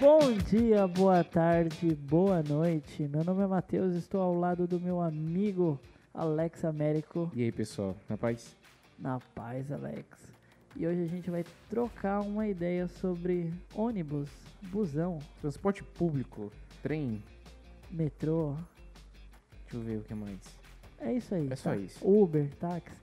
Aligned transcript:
Bom 0.00 0.32
dia, 0.48 0.86
boa 0.86 1.24
tarde, 1.24 1.94
boa 1.94 2.42
noite. 2.42 3.02
Meu 3.08 3.24
nome 3.24 3.42
é 3.42 3.46
Matheus, 3.46 3.96
estou 3.96 4.20
ao 4.20 4.32
lado 4.32 4.66
do 4.66 4.78
meu 4.78 5.00
amigo 5.00 5.78
Alex 6.14 6.64
Américo. 6.64 7.30
E 7.34 7.42
aí, 7.42 7.50
pessoal, 7.50 7.96
na 8.08 8.16
paz? 8.16 8.56
Na 8.98 9.18
paz, 9.34 9.72
Alex. 9.72 10.06
E 10.76 10.86
hoje 10.86 11.02
a 11.02 11.06
gente 11.06 11.30
vai 11.30 11.44
trocar 11.68 12.20
uma 12.20 12.46
ideia 12.46 12.86
sobre 12.86 13.52
ônibus, 13.74 14.28
busão, 14.70 15.18
Transporte 15.40 15.82
público, 15.82 16.52
trem, 16.82 17.20
metrô. 17.90 18.54
deixa 19.64 19.76
eu 19.76 19.80
ver 19.80 19.98
o 19.98 20.02
que 20.04 20.14
mais. 20.14 20.57
É 21.00 21.12
isso 21.12 21.34
aí. 21.34 21.48
É 21.50 21.56
só 21.56 21.70
tá? 21.70 21.76
isso. 21.76 22.06
Uber, 22.06 22.48
táxi. 22.56 22.96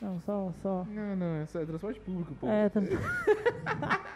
Não, 0.00 0.20
só, 0.20 0.52
só. 0.62 0.84
Não, 0.90 1.16
não, 1.16 1.36
é 1.36 1.46
só 1.46 1.64
transporte 1.64 2.00
público, 2.00 2.34
pô. 2.34 2.48
É, 2.48 2.68
tá... 2.68 2.80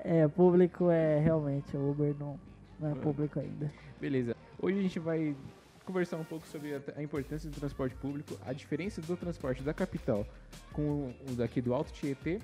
é, 0.00 0.28
público 0.28 0.90
é 0.90 1.18
realmente, 1.18 1.76
o 1.76 1.90
Uber 1.90 2.14
não, 2.18 2.40
não 2.78 2.92
é 2.92 2.94
público 2.94 3.38
ainda. 3.38 3.70
Beleza. 4.00 4.34
Hoje 4.58 4.78
a 4.78 4.82
gente 4.82 4.98
vai 4.98 5.36
conversar 5.84 6.16
um 6.16 6.24
pouco 6.24 6.46
sobre 6.46 6.74
a, 6.74 6.80
a 6.96 7.02
importância 7.02 7.50
do 7.50 7.56
transporte 7.56 7.94
público, 7.96 8.38
a 8.46 8.52
diferença 8.52 9.02
do 9.02 9.16
transporte 9.16 9.62
da 9.62 9.74
capital 9.74 10.26
com 10.72 11.12
o 11.28 11.34
daqui 11.36 11.60
do 11.60 11.74
Alto 11.74 11.92
Tietê 11.92 12.38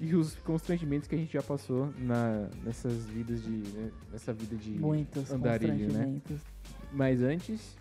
e 0.00 0.14
os 0.14 0.34
constrangimentos 0.36 1.08
que 1.08 1.14
a 1.14 1.18
gente 1.18 1.32
já 1.32 1.42
passou 1.42 1.92
na, 1.98 2.48
nessas 2.64 3.06
vidas 3.06 3.42
de. 3.42 3.50
né, 3.50 3.90
nessa 4.10 4.32
vida 4.32 4.56
de 4.56 4.70
Muitos 4.70 5.30
andarilho, 5.30 5.72
né? 5.72 5.82
constrangimentos. 5.82 6.40
Mas 6.92 7.22
antes, 7.22 7.76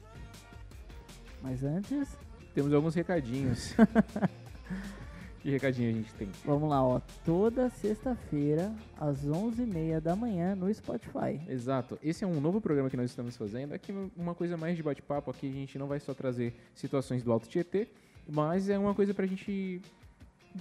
Mas 1.42 1.64
antes, 1.64 2.18
temos 2.54 2.74
alguns 2.74 2.94
recadinhos. 2.94 3.74
que 5.42 5.50
recadinho 5.50 5.90
a 5.90 5.94
gente 5.94 6.14
tem? 6.14 6.30
vamos 6.46 6.70
lá, 6.70 6.84
ó. 6.84 7.02
Toda 7.26 7.70
sexta-feira, 7.70 8.72
às 9.00 9.26
11h30 9.26 10.00
da 10.00 10.16
manhã, 10.16 10.56
no 10.56 10.72
Spotify. 10.74 11.42
Exato. 11.48 11.98
Esse 12.04 12.24
é 12.24 12.28
um 12.28 12.40
novo 12.40 12.62
programa 12.62 12.90
que 12.90 12.98
nós 12.98 13.10
estamos 13.10 13.36
fazendo. 13.36 13.74
Aqui 13.74 13.94
uma 14.16 14.36
coisa 14.36 14.56
mais 14.56 14.78
de 14.78 14.84
bate-papo. 14.84 15.32
Aqui 15.32 15.50
a 15.50 15.54
gente 15.54 15.78
não 15.78 15.88
vai 15.88 16.00
só 16.00 16.14
trazer 16.14 16.54
situações 16.76 17.24
do 17.24 17.32
Alto 17.32 17.48
Tietê, 17.48 17.88
mas 18.30 18.70
é 18.70 18.78
uma 18.78 18.94
coisa 18.94 19.14
pra 19.14 19.26
gente. 19.26 19.82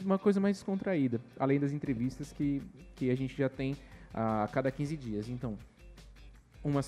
Uma 0.03 0.19
coisa 0.19 0.41
mais 0.41 0.57
descontraída. 0.57 1.21
Além 1.39 1.59
das 1.59 1.73
entrevistas 1.73 2.33
que, 2.33 2.63
que 2.95 3.11
a 3.11 3.17
gente 3.17 3.37
já 3.37 3.49
tem 3.49 3.77
a 4.15 4.49
cada 4.53 4.71
15 4.71 4.97
dias. 4.97 5.29
Então, 5.29 5.59
uma, 6.63 6.81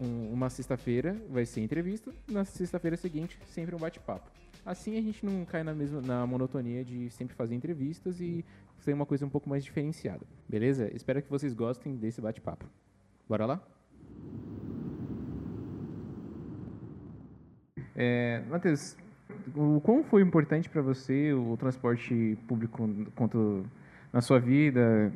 um- 0.00 0.32
uma 0.32 0.50
sexta-feira 0.50 1.16
vai 1.30 1.44
ser 1.46 1.60
entrevista, 1.60 2.12
na 2.30 2.44
sexta-feira 2.44 2.96
seguinte, 2.96 3.38
sempre 3.46 3.74
um 3.74 3.78
bate-papo. 3.78 4.30
Assim 4.64 4.98
a 4.98 5.02
gente 5.02 5.24
não 5.24 5.44
cai 5.44 5.62
na 5.62 5.74
mesma 5.74 6.00
na 6.00 6.26
monotonia 6.26 6.84
de 6.84 7.08
sempre 7.10 7.34
fazer 7.36 7.54
entrevistas 7.54 8.20
e 8.20 8.44
ser 8.78 8.92
uma 8.92 9.06
coisa 9.06 9.24
um 9.24 9.28
pouco 9.28 9.48
mais 9.48 9.64
diferenciada. 9.64 10.26
Beleza? 10.48 10.90
Espero 10.94 11.22
que 11.22 11.30
vocês 11.30 11.54
gostem 11.54 11.96
desse 11.96 12.20
bate-papo. 12.20 12.64
Bora 13.28 13.46
lá? 13.46 13.60
É, 17.94 18.42
Matheus, 18.48 18.96
o 19.54 19.80
quão 19.80 20.04
foi 20.04 20.22
importante 20.22 20.68
para 20.68 20.82
você 20.82 21.32
o 21.32 21.56
transporte 21.56 22.36
público 22.46 22.88
quanto 23.14 23.64
na 24.12 24.20
sua 24.20 24.38
vida, 24.38 25.12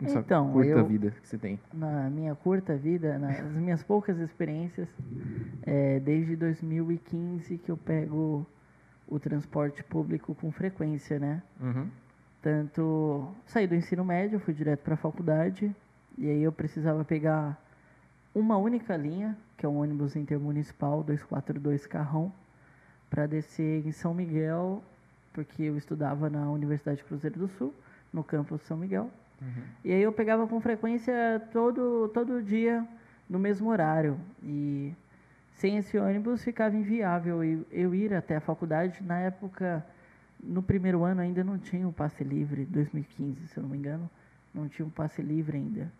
nessa 0.00 0.18
Então, 0.20 0.52
curta 0.52 0.70
eu- 0.70 0.86
vida 0.86 1.10
que 1.10 1.28
você 1.28 1.38
tem? 1.38 1.58
Na 1.72 2.08
minha 2.10 2.34
curta 2.34 2.76
vida, 2.76 3.18
nas 3.18 3.40
minhas 3.54 3.82
poucas 3.82 4.18
experiências, 4.18 4.88
é, 5.62 5.98
desde 6.00 6.36
2015 6.36 7.58
que 7.58 7.70
eu 7.70 7.76
pego 7.76 8.46
o 9.08 9.18
transporte 9.18 9.82
público 9.84 10.34
com 10.34 10.50
frequência, 10.50 11.18
né? 11.18 11.42
Uhum. 11.60 11.88
Tanto 12.42 13.28
saí 13.46 13.66
do 13.66 13.74
ensino 13.74 14.04
médio, 14.04 14.38
fui 14.38 14.54
direto 14.54 14.80
para 14.82 14.94
a 14.94 14.96
faculdade, 14.96 15.74
e 16.18 16.28
aí 16.28 16.42
eu 16.42 16.52
precisava 16.52 17.04
pegar 17.04 17.60
uma 18.34 18.56
única 18.56 18.96
linha, 18.96 19.36
que 19.56 19.64
é 19.64 19.68
um 19.68 19.78
ônibus 19.78 20.14
intermunicipal 20.16 21.02
242 21.02 21.86
Carrão, 21.86 22.32
para 23.08 23.26
descer 23.26 23.86
em 23.86 23.92
São 23.92 24.12
Miguel, 24.12 24.82
porque 25.32 25.62
eu 25.62 25.76
estudava 25.76 26.28
na 26.28 26.50
Universidade 26.50 27.02
Cruzeiro 27.04 27.38
do 27.38 27.48
Sul, 27.48 27.72
no 28.12 28.22
campus 28.22 28.60
São 28.62 28.76
Miguel. 28.76 29.10
E 29.84 29.92
aí 29.92 30.02
eu 30.02 30.12
pegava 30.12 30.46
com 30.46 30.60
frequência 30.60 31.42
todo, 31.52 32.08
todo 32.08 32.42
dia 32.42 32.86
no 33.28 33.38
mesmo 33.38 33.68
horário. 33.68 34.18
E 34.42 34.94
sem 35.54 35.76
esse 35.78 35.98
ônibus 35.98 36.42
ficava 36.42 36.76
inviável 36.76 37.42
eu, 37.42 37.66
eu 37.70 37.94
ir 37.94 38.14
até 38.14 38.36
a 38.36 38.40
faculdade. 38.40 39.02
Na 39.02 39.18
época, 39.18 39.84
no 40.42 40.62
primeiro 40.62 41.04
ano 41.04 41.20
ainda 41.20 41.42
não 41.42 41.58
tinha 41.58 41.86
o 41.86 41.92
passe 41.92 42.24
livre, 42.24 42.64
2015, 42.66 43.48
se 43.48 43.56
eu 43.56 43.62
não 43.62 43.70
me 43.70 43.78
engano, 43.78 44.08
não 44.54 44.68
tinha 44.68 44.86
o 44.86 44.90
passe 44.90 45.22
livre 45.22 45.56
ainda. 45.56 45.90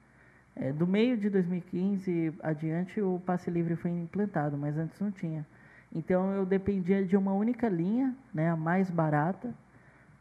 É, 0.54 0.72
do 0.72 0.86
meio 0.86 1.18
de 1.18 1.28
2015 1.28 2.32
adiante 2.42 3.00
o 3.00 3.20
passe 3.26 3.50
livre 3.50 3.76
foi 3.76 3.90
implantado, 3.90 4.56
mas 4.56 4.78
antes 4.78 4.98
não 4.98 5.10
tinha. 5.10 5.46
Então 5.94 6.32
eu 6.32 6.46
dependia 6.46 7.04
de 7.04 7.16
uma 7.16 7.32
única 7.32 7.68
linha, 7.68 8.14
né, 8.32 8.50
a 8.50 8.56
mais 8.56 8.90
barata, 8.90 9.54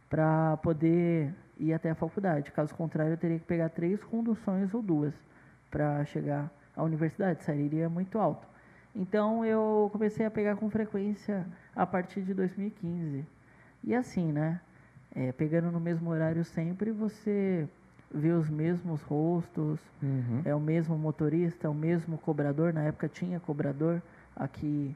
para 0.09 0.57
poder 0.57 1.33
ir 1.57 1.73
até 1.73 1.89
a 1.89 1.95
faculdade. 1.95 2.51
Caso 2.51 2.73
contrário, 2.75 3.13
eu 3.13 3.17
teria 3.17 3.39
que 3.39 3.45
pegar 3.45 3.69
três 3.69 4.03
conduções 4.03 4.73
ou 4.73 4.81
duas 4.81 5.13
para 5.71 6.03
chegar 6.05 6.51
à 6.75 6.83
universidade, 6.83 7.43
sairia 7.43 7.89
muito 7.89 8.17
alto. 8.19 8.47
Então 8.95 9.43
eu 9.45 9.89
comecei 9.91 10.25
a 10.25 10.31
pegar 10.31 10.55
com 10.55 10.69
frequência 10.69 11.45
a 11.75 11.85
partir 11.85 12.21
de 12.21 12.33
2015. 12.33 13.25
E 13.83 13.93
assim, 13.93 14.31
né? 14.31 14.59
é, 15.13 15.31
pegando 15.31 15.71
no 15.71 15.79
mesmo 15.79 16.09
horário 16.09 16.43
sempre, 16.43 16.91
você 16.91 17.67
vê 18.13 18.31
os 18.31 18.49
mesmos 18.49 19.01
rostos, 19.03 19.79
Uhum. 20.03 20.41
é 20.45 20.53
o 20.53 20.59
mesmo 20.59 20.97
motorista, 20.97 21.67
é 21.67 21.69
o 21.69 21.73
mesmo 21.73 22.17
cobrador. 22.17 22.73
Na 22.73 22.83
época 22.83 23.07
tinha 23.07 23.39
cobrador 23.39 24.01
aqui 24.35 24.95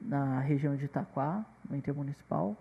na 0.00 0.40
região 0.40 0.74
de 0.76 0.86
Itaquá, 0.86 1.44
no 1.68 1.76
Intermunicipal. 1.76 2.56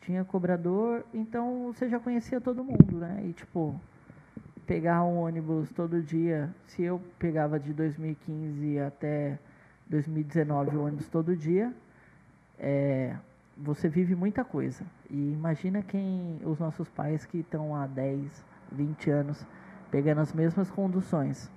Tinha 0.00 0.24
cobrador, 0.24 1.04
então 1.12 1.72
você 1.72 1.88
já 1.88 1.98
conhecia 1.98 2.40
todo 2.40 2.64
mundo, 2.64 2.98
né? 2.98 3.22
E 3.26 3.32
tipo, 3.32 3.78
pegar 4.66 5.02
um 5.04 5.18
ônibus 5.18 5.70
todo 5.72 6.02
dia, 6.02 6.54
se 6.66 6.82
eu 6.82 7.00
pegava 7.18 7.58
de 7.58 7.72
2015 7.72 8.78
até 8.80 9.38
2019 9.88 10.76
o 10.76 10.84
ônibus 10.84 11.08
todo 11.08 11.36
dia, 11.36 11.74
é, 12.58 13.16
você 13.56 13.88
vive 13.88 14.14
muita 14.14 14.44
coisa. 14.44 14.84
E 15.10 15.32
imagina 15.32 15.82
quem 15.82 16.38
os 16.44 16.58
nossos 16.58 16.88
pais 16.88 17.24
que 17.24 17.38
estão 17.38 17.74
há 17.74 17.86
10, 17.86 18.44
20 18.72 19.10
anos 19.10 19.46
pegando 19.90 20.20
as 20.20 20.32
mesmas 20.32 20.70
conduções. 20.70 21.50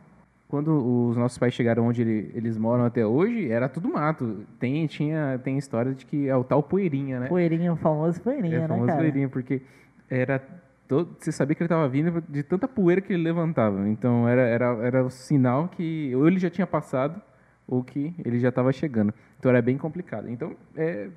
Quando 0.51 1.07
os 1.07 1.15
nossos 1.15 1.37
pais 1.37 1.53
chegaram 1.53 1.87
onde 1.87 2.01
ele- 2.01 2.29
eles 2.35 2.57
moram 2.57 2.83
até 2.83 3.05
hoje, 3.05 3.49
era 3.49 3.69
tudo 3.69 3.87
mato. 3.87 4.45
Tem, 4.59 4.85
tinha, 4.85 5.39
tem 5.41 5.57
história 5.57 5.93
de 5.93 6.05
que 6.05 6.27
é 6.27 6.35
o 6.35 6.43
tal 6.43 6.61
poeirinha, 6.61 7.21
né? 7.21 7.27
Poeirinha, 7.29 7.71
o 7.71 7.77
famoso 7.77 8.19
poeirinha, 8.19 8.57
é 8.57 8.59
né, 8.59 8.67
famoso 8.67 8.87
cara? 8.87 8.99
poeirinha, 8.99 9.29
porque 9.29 9.61
era 10.09 10.39
todo, 10.89 11.15
você 11.17 11.31
sabia 11.31 11.55
que 11.55 11.63
ele 11.63 11.67
estava 11.67 11.87
vindo 11.87 12.21
de 12.27 12.43
tanta 12.43 12.67
poeira 12.67 12.99
que 12.99 13.13
ele 13.13 13.23
levantava. 13.23 13.87
Então 13.87 14.27
era, 14.27 14.41
era, 14.41 14.65
era 14.85 15.05
o 15.05 15.09
sinal 15.09 15.69
que 15.69 16.13
ou 16.13 16.27
ele 16.27 16.37
já 16.37 16.49
tinha 16.49 16.67
passado 16.67 17.21
ou 17.65 17.81
que 17.81 18.13
ele 18.25 18.37
já 18.37 18.49
estava 18.49 18.73
chegando. 18.73 19.13
Então 19.39 19.49
era 19.49 19.61
bem 19.61 19.77
complicado. 19.77 20.27
Então 20.29 20.53
é, 20.75 21.07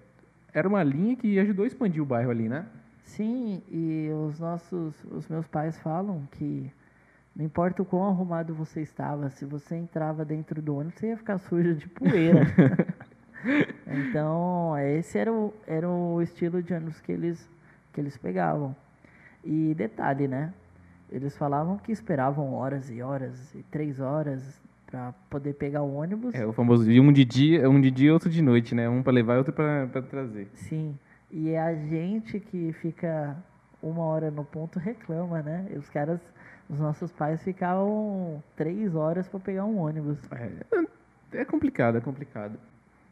era 0.53 0.69
uma 0.69 0.85
linha 0.85 1.17
que 1.17 1.41
ajudou 1.41 1.65
a 1.65 1.67
expandir 1.67 2.01
o 2.01 2.07
bairro 2.07 2.31
ali, 2.31 2.49
né? 2.49 2.67
Sim, 3.03 3.61
e 3.69 4.09
os 4.29 4.39
nossos, 4.39 4.95
os 5.11 5.29
meus 5.29 5.49
pais 5.49 5.77
falam 5.81 6.23
que 6.31 6.71
não 7.37 7.45
importa 7.45 7.83
o 7.83 7.85
quão 7.85 8.07
arrumado 8.07 8.55
você 8.55 8.81
estava, 8.81 9.29
se 9.31 9.45
você 9.45 9.75
entrava 9.75 10.25
dentro 10.25 10.63
do 10.63 10.77
ônibus, 10.77 11.01
você 11.01 11.09
ia 11.09 11.17
ficar 11.17 11.39
sujo 11.39 11.75
de 11.75 11.89
poeira. 11.89 12.47
então, 13.87 14.79
esse 14.79 15.19
era 15.19 15.33
o, 15.33 15.53
era 15.67 15.89
o 15.89 16.23
estilo 16.23 16.63
de 16.63 16.73
ônibus 16.73 17.01
que 17.01 17.11
eles, 17.11 17.51
que 17.93 18.01
eles 18.01 18.17
pegavam. 18.17 18.75
E 19.45 19.75
detalhe, 19.75 20.29
né? 20.29 20.55
Eles 21.11 21.37
falavam 21.37 21.77
que 21.77 21.91
esperavam 21.91 22.55
horas 22.55 22.89
e 22.89 23.03
horas 23.03 23.55
e 23.55 23.63
três 23.65 24.01
horas 24.01 24.63
para 24.87 25.13
poder 25.29 25.55
pegar 25.55 25.83
o 25.83 25.95
ônibus. 25.95 26.35
É 26.35 26.47
o 26.47 26.53
famoso 26.53 26.89
um 26.89 27.13
de 27.13 27.25
dia, 27.25 27.69
um 27.69 27.81
de 27.81 27.91
dia 27.91 28.09
e 28.09 28.13
outro 28.13 28.31
de 28.31 28.41
noite, 28.41 28.77
né? 28.77 28.89
Um 28.89 29.03
para 29.03 29.13
levar 29.13 29.35
e 29.35 29.39
outro 29.39 29.53
para 29.53 30.03
trazer. 30.03 30.49
Sim. 30.55 30.97
E 31.31 31.51
é 31.51 31.61
a 31.61 31.75
gente 31.75 32.39
que 32.39 32.73
fica 32.75 33.37
uma 33.89 34.03
hora 34.05 34.31
no 34.31 34.45
ponto 34.45 34.79
reclama, 34.79 35.43
né? 35.43 35.67
E 35.71 35.79
os 35.79 35.89
caras, 35.91 36.21
os 36.69 36.79
nossos 36.79 37.13
pais 37.13 37.43
ficavam 37.43 38.43
três 38.57 38.95
horas 38.95 39.29
para 39.29 39.41
pegar 39.41 39.65
um 39.65 39.79
ônibus. 39.79 40.19
É, 40.33 41.41
é 41.41 41.45
complicado, 41.45 41.99
é 41.99 42.01
complicado. 42.01 42.59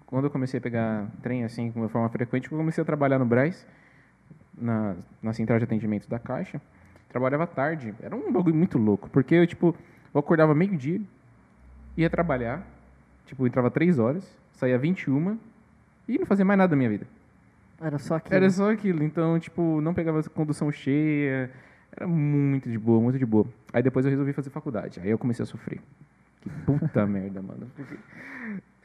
Quando 0.06 0.24
eu 0.24 0.30
comecei 0.30 0.58
a 0.58 0.60
pegar 0.60 1.06
trem 1.22 1.44
assim, 1.44 1.70
de 1.70 1.78
uma 1.78 1.88
forma 1.88 2.08
frequente, 2.08 2.50
eu 2.50 2.58
comecei 2.58 2.82
a 2.82 2.84
trabalhar 2.84 3.18
no 3.18 3.24
Braz, 3.24 3.66
na, 4.56 4.96
na 5.22 5.32
central 5.32 5.58
de 5.58 5.64
atendimento 5.64 6.08
da 6.08 6.18
Caixa. 6.18 6.60
Trabalhava 7.08 7.46
tarde, 7.46 7.94
era 8.02 8.16
um 8.16 8.32
bagulho 8.32 8.54
muito 8.54 8.78
louco, 8.78 9.08
porque 9.10 9.34
eu, 9.34 9.46
tipo, 9.46 9.74
eu 10.14 10.20
acordava 10.20 10.54
meio-dia, 10.54 11.00
ia 11.96 12.08
trabalhar, 12.08 12.66
tipo, 13.26 13.46
entrava 13.46 13.70
três 13.70 13.98
horas, 13.98 14.26
saía 14.52 14.78
21 14.78 15.38
e 16.08 16.14
e 16.14 16.18
não 16.18 16.26
fazia 16.26 16.44
mais 16.44 16.58
nada 16.58 16.70
da 16.70 16.76
minha 16.76 16.88
vida. 16.88 17.06
Era 17.82 17.98
só 17.98 18.14
aquilo. 18.16 18.34
Era 18.36 18.50
só 18.50 18.70
aquilo. 18.70 19.02
Então, 19.02 19.38
tipo, 19.38 19.80
não 19.80 19.92
pegava 19.92 20.22
condução 20.30 20.70
cheia. 20.70 21.50
Era 21.96 22.06
muito 22.06 22.70
de 22.70 22.78
boa, 22.78 23.00
muito 23.00 23.18
de 23.18 23.26
boa. 23.26 23.46
Aí 23.72 23.82
depois 23.82 24.04
eu 24.06 24.10
resolvi 24.10 24.32
fazer 24.32 24.50
faculdade. 24.50 25.00
Aí 25.00 25.10
eu 25.10 25.18
comecei 25.18 25.42
a 25.42 25.46
sofrer. 25.46 25.80
Que 26.40 26.48
puta 26.64 27.04
merda, 27.06 27.42
mano. 27.42 27.70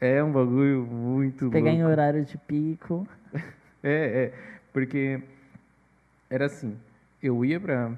É 0.00 0.22
um 0.22 0.30
bagulho 0.32 0.84
muito 0.86 1.50
Pegar 1.50 1.70
em 1.70 1.78
louco. 1.78 1.90
horário 1.92 2.24
de 2.24 2.36
pico. 2.38 3.06
É, 3.80 4.24
é. 4.24 4.32
Porque 4.72 5.22
era 6.28 6.46
assim. 6.46 6.76
Eu 7.22 7.44
ia 7.44 7.60
pra. 7.60 7.92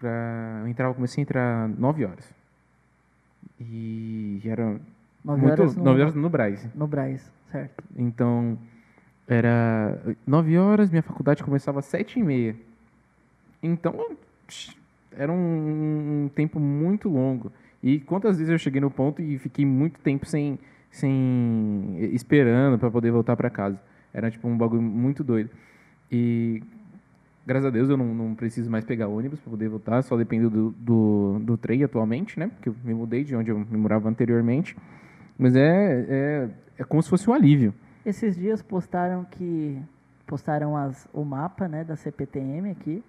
pra 0.00 0.58
eu 0.62 0.68
entrava, 0.68 0.92
comecei 0.94 1.20
a 1.20 1.22
entrar 1.22 1.68
9 1.68 2.04
horas. 2.04 2.34
E 3.60 4.40
era. 4.44 4.80
Nove 5.24 5.40
muito, 5.42 5.52
horas 5.60 5.76
no, 5.76 5.84
9 5.84 6.00
horas 6.02 6.14
no 6.16 6.28
Braz. 6.28 6.68
no 6.74 6.86
Braz, 6.88 7.32
certo. 7.52 7.84
Então, 7.96 8.58
era 9.32 9.98
9 10.26 10.56
horas, 10.58 10.90
minha 10.90 11.02
faculdade 11.02 11.42
começava 11.42 11.80
às 11.80 11.86
7 11.86 12.18
e 12.18 12.22
meia. 12.22 12.56
Então, 13.62 13.94
era 15.16 15.32
um, 15.32 16.24
um 16.24 16.30
tempo 16.34 16.58
muito 16.58 17.08
longo. 17.08 17.52
E 17.82 17.98
quantas 18.00 18.38
vezes 18.38 18.50
eu 18.50 18.58
cheguei 18.58 18.80
no 18.80 18.90
ponto 18.90 19.20
e 19.20 19.38
fiquei 19.38 19.64
muito 19.66 19.98
tempo 20.00 20.26
sem, 20.26 20.58
sem 20.90 21.96
esperando 22.12 22.78
para 22.78 22.90
poder 22.90 23.10
voltar 23.10 23.36
para 23.36 23.50
casa. 23.50 23.80
Era 24.14 24.30
tipo 24.30 24.46
um 24.46 24.56
bagulho 24.56 24.82
muito 24.82 25.24
doido. 25.24 25.50
E 26.10 26.62
graças 27.46 27.66
a 27.66 27.70
Deus 27.70 27.88
eu 27.88 27.96
não, 27.96 28.14
não 28.14 28.34
preciso 28.34 28.70
mais 28.70 28.84
pegar 28.84 29.08
ônibus 29.08 29.40
para 29.40 29.50
poder 29.50 29.68
voltar, 29.68 30.02
só 30.02 30.16
dependo 30.16 30.48
do, 30.48 30.70
do, 30.78 31.38
do 31.40 31.56
trem 31.56 31.82
atualmente, 31.82 32.38
né? 32.38 32.48
Porque 32.48 32.68
eu 32.68 32.76
me 32.84 32.94
mudei 32.94 33.24
de 33.24 33.34
onde 33.34 33.50
eu 33.50 33.58
me 33.58 33.76
morava 33.76 34.08
anteriormente. 34.08 34.76
Mas 35.38 35.56
é, 35.56 36.06
é, 36.08 36.48
é 36.78 36.84
como 36.84 37.02
se 37.02 37.08
fosse 37.08 37.28
um 37.28 37.32
alívio. 37.32 37.74
Esses 38.04 38.36
dias 38.36 38.62
postaram 38.62 39.24
que 39.24 39.80
postaram 40.26 40.76
as, 40.76 41.08
o 41.12 41.24
mapa, 41.24 41.68
né, 41.68 41.84
da 41.84 41.94
CPTM 41.96 42.70
aqui. 42.70 43.04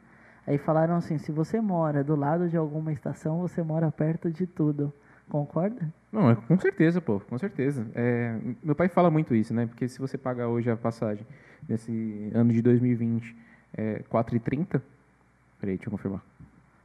Aí 0.45 0.57
falaram 0.57 0.95
assim, 0.95 1.17
se 1.17 1.31
você 1.31 1.61
mora 1.61 2.03
do 2.03 2.15
lado 2.15 2.49
de 2.49 2.57
alguma 2.57 2.91
estação, 2.91 3.39
você 3.39 3.63
mora 3.63 3.89
perto 3.91 4.29
de 4.29 4.45
tudo. 4.45 4.91
Concorda? 5.29 5.81
Não, 6.11 6.29
é, 6.29 6.35
com 6.35 6.59
certeza, 6.59 6.99
pô, 6.99 7.19
com 7.21 7.37
certeza. 7.37 7.87
É, 7.95 8.37
meu 8.61 8.75
pai 8.75 8.89
fala 8.89 9.09
muito 9.09 9.33
isso, 9.33 9.53
né? 9.53 9.65
Porque 9.65 9.87
se 9.87 9.99
você 9.99 10.17
pagar 10.17 10.49
hoje 10.49 10.69
a 10.69 10.75
passagem 10.75 11.25
nesse 11.67 12.29
ano 12.35 12.51
de 12.51 12.61
2020 12.61 13.35
é 13.75 14.03
4,30. 14.11 14.81
Peraí, 15.59 15.77
deixa 15.77 15.87
eu 15.87 15.91
confirmar. 15.91 16.21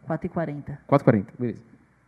4h40. 0.08 0.78
4,40, 0.88 1.26
beleza. 1.38 1.60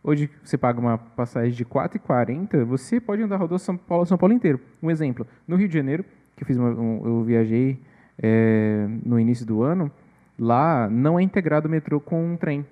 Hoje 0.03 0.29
você 0.43 0.57
paga 0.57 0.79
uma 0.79 0.97
passagem 0.97 1.51
de 1.51 1.63
4,40, 1.63 2.65
você 2.65 2.99
pode 2.99 3.21
andar 3.21 3.37
rodando 3.37 3.59
São 3.59 3.77
Paulo, 3.77 4.05
São 4.05 4.17
Paulo 4.17 4.33
inteiro. 4.33 4.59
Um 4.81 4.89
exemplo, 4.89 5.27
no 5.47 5.55
Rio 5.55 5.67
de 5.67 5.75
Janeiro, 5.75 6.03
que 6.35 6.41
eu 6.41 6.47
fiz 6.47 6.57
uma, 6.57 6.69
um, 6.71 7.05
eu 7.05 7.23
viajei 7.23 7.79
é, 8.17 8.87
no 9.05 9.19
início 9.19 9.45
do 9.45 9.61
ano, 9.61 9.91
lá 10.39 10.89
não 10.89 11.19
é 11.19 11.21
integrado 11.21 11.67
o 11.67 11.71
metrô 11.71 11.99
com 11.99 12.33
um 12.33 12.35
trem. 12.35 12.65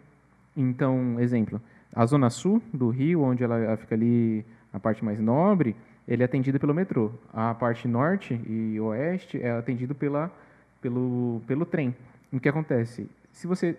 Então, 0.58 1.20
exemplo, 1.20 1.62
a 1.94 2.04
zona 2.08 2.32
sul 2.32 2.64
do 2.74 2.90
Rio, 2.90 3.22
onde 3.22 3.44
ela, 3.44 3.60
ela 3.60 3.78
fica 3.78 3.94
ali 3.94 4.44
a 4.74 4.80
parte 4.80 5.06
mais 5.06 5.20
nobre, 5.20 5.76
ele 6.08 6.24
é 6.24 6.26
atendido 6.26 6.60
pelo 6.60 6.74
metrô. 6.74 7.12
A 7.32 7.54
parte 7.54 7.88
norte 7.88 8.42
e 8.48 8.80
oeste 8.80 9.40
é 9.40 9.52
atendido 9.52 9.94
pela, 9.94 10.32
pelo, 10.82 11.44
pelo 11.46 11.64
trem. 11.64 11.96
O 12.34 12.40
que 12.40 12.50
acontece? 12.50 13.08
Se 13.32 13.46
você 13.46 13.78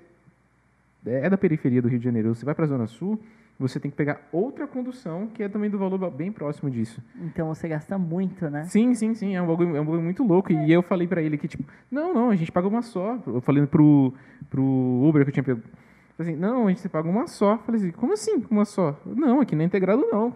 é 1.05 1.29
da 1.29 1.37
periferia 1.37 1.83
do 1.83 1.89
Rio 1.89 1.99
de 1.99 2.05
Janeiro, 2.05 2.33
você 2.33 2.45
vai 2.45 2.55
para 2.55 2.65
a 2.65 2.69
zona 2.69 2.87
sul, 2.87 3.21
você 3.61 3.79
tem 3.79 3.91
que 3.91 3.97
pegar 3.97 4.27
outra 4.33 4.67
condução 4.67 5.27
que 5.27 5.43
é 5.43 5.49
também 5.49 5.69
do 5.69 5.79
valor 5.79 6.11
bem 6.11 6.33
próximo 6.33 6.71
disso. 6.71 7.03
Então 7.21 7.47
você 7.49 7.69
gasta 7.69 7.99
muito, 7.99 8.49
né? 8.49 8.65
Sim, 8.65 8.95
sim, 8.95 9.15
sim, 9.15 9.37
é 9.37 9.43
um 9.43 9.47
bagulho, 9.47 9.77
é 9.77 9.81
um 9.81 9.85
bagulho 9.85 10.03
muito 10.03 10.25
louco. 10.25 10.51
E 10.51 10.73
eu 10.73 10.83
falei 10.83 11.07
pra 11.07 11.21
ele 11.21 11.37
que, 11.37 11.47
tipo, 11.47 11.63
não, 11.91 12.15
não, 12.15 12.31
a 12.31 12.37
gente 12.37 12.51
paga 12.51 12.67
uma 12.67 12.81
só. 12.81 13.19
Eu 13.27 13.43
falei 13.43 13.67
pro, 13.67 14.15
pro 14.49 14.63
Uber 14.63 15.25
que 15.25 15.29
eu 15.29 15.35
tinha 15.35 15.45
pego. 15.45 15.61
Falei 16.17 16.33
assim, 16.33 16.41
não, 16.41 16.67
a 16.67 16.71
gente 16.71 16.89
paga 16.89 17.07
uma 17.07 17.27
só. 17.27 17.59
Falei 17.59 17.83
assim, 17.83 17.91
como 17.91 18.15
assim, 18.15 18.43
uma 18.51 18.65
só? 18.65 18.99
Não, 19.05 19.43
aqui 19.43 19.55
não 19.55 19.63
é 19.63 19.67
integrado 19.67 20.07
não. 20.11 20.35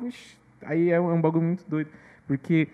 Aí 0.62 0.90
é 0.90 1.00
um, 1.00 1.10
é 1.10 1.14
um 1.14 1.20
bagulho 1.20 1.46
muito 1.46 1.64
doido. 1.66 1.88
Porque 2.26 2.68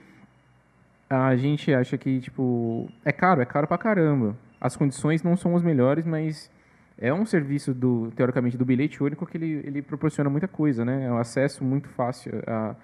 a 1.08 1.36
gente 1.36 1.72
acha 1.72 1.96
que, 1.96 2.20
tipo, 2.20 2.88
é 3.04 3.12
caro, 3.12 3.40
é 3.40 3.44
caro 3.44 3.68
pra 3.68 3.78
caramba. 3.78 4.36
As 4.60 4.76
condições 4.76 5.22
não 5.22 5.36
são 5.36 5.54
as 5.54 5.62
melhores, 5.62 6.04
mas 6.04 6.50
é 7.00 7.12
um 7.12 7.24
serviço, 7.24 7.72
do 7.72 8.12
teoricamente, 8.14 8.58
do 8.58 8.64
bilhete 8.64 9.02
único 9.02 9.26
que 9.26 9.36
ele, 9.36 9.62
ele 9.64 9.80
proporciona 9.80 10.28
muita 10.28 10.46
coisa, 10.46 10.84
né? 10.84 11.06
É 11.06 11.10
um 11.10 11.16
acesso 11.16 11.64
muito 11.64 11.88
fácil 11.88 12.32
a, 12.46 12.76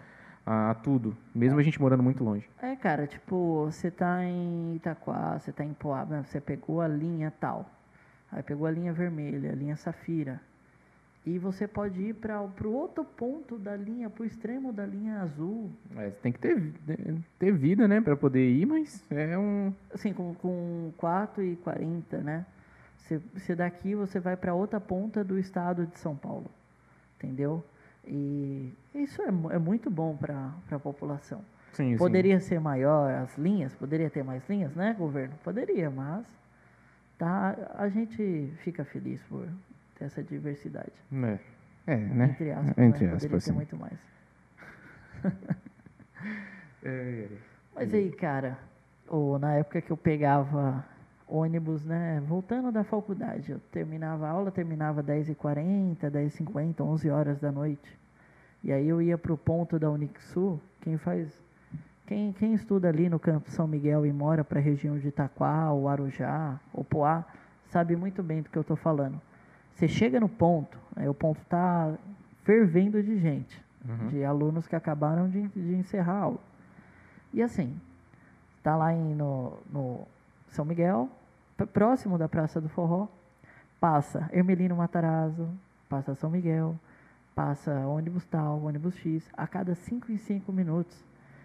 a, 0.47 0.71
a 0.71 0.75
tudo, 0.75 1.15
mesmo 1.35 1.59
a 1.59 1.63
gente 1.63 1.81
morando 1.81 2.03
muito 2.03 2.25
longe. 2.25 2.49
É, 2.63 2.75
cara, 2.75 3.07
tipo, 3.07 3.67
você 3.67 3.91
tá 3.91 4.25
em 4.25 4.77
Itaquá, 4.77 5.39
você 5.39 5.53
tá 5.53 5.63
em 5.63 5.75
Poá, 5.75 6.05
você 6.05 6.41
pegou 6.41 6.81
a 6.81 6.89
linha 6.89 7.33
tal. 7.39 7.71
Aí 8.33 8.43
pegou 8.43 8.67
a 8.67 8.71
linha 8.71 8.93
vermelha, 8.93 9.53
a 9.53 9.55
linha 9.55 9.77
safira. 9.77 10.41
E 11.25 11.39
você 11.39 11.67
pode 11.67 12.01
ir 12.01 12.15
para 12.15 12.41
o 12.41 12.73
outro 12.73 13.05
ponto 13.05 13.59
da 13.59 13.77
linha, 13.77 14.09
para 14.09 14.23
o 14.23 14.27
extremo 14.27 14.73
da 14.73 14.87
linha 14.87 15.21
azul. 15.21 15.71
É, 15.97 16.11
você 16.11 16.17
tem 16.23 16.33
que 16.33 16.39
ter, 16.39 16.73
ter 17.37 17.53
vida, 17.53 17.89
né, 17.89 18.01
pra 18.01 18.17
poder 18.17 18.49
ir, 18.49 18.65
mas 18.65 19.05
é 19.11 19.37
um... 19.37 19.75
Assim, 19.93 20.13
com, 20.13 20.35
com 20.35 20.93
4 20.97 21.43
e 21.43 21.57
40, 21.57 22.19
né? 22.19 22.47
Você, 23.07 23.19
você 23.35 23.55
daqui, 23.55 23.95
você 23.95 24.19
vai 24.19 24.37
para 24.37 24.53
outra 24.53 24.81
ponta 24.81 25.23
do 25.23 25.39
estado 25.39 25.87
de 25.87 25.97
São 25.99 26.17
Paulo. 26.17 26.51
Entendeu? 27.17 27.65
E 28.05 28.73
isso 28.93 29.23
é, 29.23 29.29
é 29.29 29.59
muito 29.59 29.89
bom 29.89 30.17
para 30.17 30.53
a 30.71 30.79
população. 30.79 31.45
Sim, 31.73 31.93
sim. 31.93 31.99
Poderia 31.99 32.41
ser 32.41 32.59
maior 32.59 33.13
as 33.13 33.37
linhas, 33.39 33.75
poderia 33.75 34.11
ter 34.11 34.25
mais 34.25 34.43
linhas, 34.49 34.75
né, 34.75 34.95
governo? 34.99 35.35
Poderia, 35.45 35.89
mas 35.89 36.27
tá, 37.17 37.57
a 37.77 37.89
gente 37.89 38.53
fica 38.65 38.85
feliz 38.85 39.23
por 39.25 39.47
ter 39.97 40.07
essa 40.07 40.23
diversidade. 40.23 40.93
É, 41.13 41.39
é 41.87 41.97
né? 41.97 42.31
Entre 42.31 42.51
aspas, 42.51 42.79
Entre 42.79 43.07
né? 43.07 43.13
Poderia 43.13 43.37
aspas, 43.37 43.45
ter 43.45 43.51
sim. 43.51 43.53
muito 43.53 43.77
mais. 43.77 43.99
É, 46.83 47.27
Mas 47.75 47.93
aí, 47.93 48.13
cara, 48.13 48.57
ou 49.09 49.41
na 49.41 49.55
época 49.55 49.81
que 49.81 49.91
eu 49.91 49.97
pegava 49.97 50.85
ônibus, 51.29 51.85
né, 51.85 52.23
voltando 52.27 52.71
da 52.71 52.85
faculdade, 52.85 53.53
eu 53.53 53.59
terminava 53.73 54.27
a 54.27 54.31
aula, 54.31 54.51
terminava 54.51 55.03
10h40, 55.03 55.97
10h50, 56.11 56.81
11 56.81 57.11
horas 57.11 57.41
da 57.41 57.51
noite. 57.51 57.99
E 58.63 58.73
aí 58.73 58.89
eu 58.89 59.01
ia 59.03 59.19
pro 59.19 59.37
ponto 59.37 59.79
da 59.79 59.91
Unixul, 59.91 60.61
quem 60.81 60.97
faz 60.97 61.29
quem, 62.07 62.33
quem 62.35 62.55
estuda 62.55 62.89
ali 62.89 63.09
no 63.09 63.19
Campo 63.19 63.51
São 63.51 63.67
Miguel 63.67 64.07
e 64.07 64.13
mora 64.13 64.45
para 64.45 64.61
a 64.61 64.63
região 64.63 64.97
de 64.97 65.09
Itaquá, 65.09 65.73
ou 65.73 65.89
Arujá, 65.89 66.61
ou 66.73 66.85
Poá, 66.85 67.25
sabe 67.69 67.97
muito 67.97 68.23
bem 68.23 68.43
do 68.43 68.49
que 68.49 68.57
eu 68.57 68.61
estou 68.63 68.77
falando. 68.77 69.21
Você 69.75 69.89
chega 69.89 70.21
no 70.21 70.29
ponto, 70.29 70.79
aí 70.95 71.09
o 71.09 71.15
ponto 71.15 71.41
está 71.43 71.93
fervendo 72.45 73.03
de 73.03 73.19
gente, 73.19 73.65
Uhum. 73.89 74.09
de 74.09 74.25
alunos 74.25 74.67
que 74.67 74.75
acabaram 74.75 75.29
de, 75.29 75.47
de 75.49 75.75
encerrar 75.75 76.13
a 76.15 76.19
aula. 76.23 76.41
E 77.33 77.41
assim, 77.41 77.77
está 78.59 78.75
lá 78.75 78.93
em, 78.93 79.15
no, 79.15 79.53
no 79.71 80.01
São 80.49 80.65
Miguel, 80.65 81.09
próximo 81.65 82.19
da 82.19 82.29
Praça 82.29 82.61
do 82.61 82.69
Forró, 82.69 83.09
passa 83.81 84.29
Hermelino 84.33 84.77
Matarazzo, 84.77 85.49
passa 85.89 86.15
São 86.15 86.29
Miguel, 86.29 86.75
passa 87.35 87.73
ônibus 87.87 88.25
tal, 88.27 88.63
ônibus 88.65 88.97
X, 88.97 89.29
a 89.37 89.47
cada 89.47 89.75
5 89.75 90.11
em 90.13 90.17
5 90.17 90.53
minutos. 90.53 91.05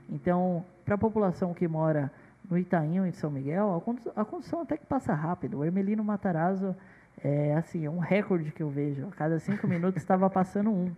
Então, 0.09 0.65
para 0.83 0.95
a 0.95 0.97
população 0.97 1.53
que 1.53 1.67
mora 1.67 2.11
no 2.49 2.57
Itaim 2.57 3.07
e 3.07 3.13
São 3.13 3.29
Miguel, 3.31 3.75
a 3.75 3.79
condu- 3.79 4.11
a 4.15 4.25
condução 4.25 4.61
até 4.61 4.75
que 4.75 4.85
passa 4.85 5.13
rápido. 5.13 5.59
O 5.59 5.65
Hermelino 5.65 6.03
Matarazzo 6.03 6.75
é 7.23 7.53
assim, 7.55 7.85
é 7.85 7.89
um 7.89 7.99
recorde 7.99 8.51
que 8.51 8.63
eu 8.63 8.69
vejo. 8.69 9.07
A 9.07 9.11
cada 9.11 9.39
5 9.39 9.65
minutos 9.67 10.01
estava 10.01 10.29
passando 10.29 10.69
um. 10.71 10.91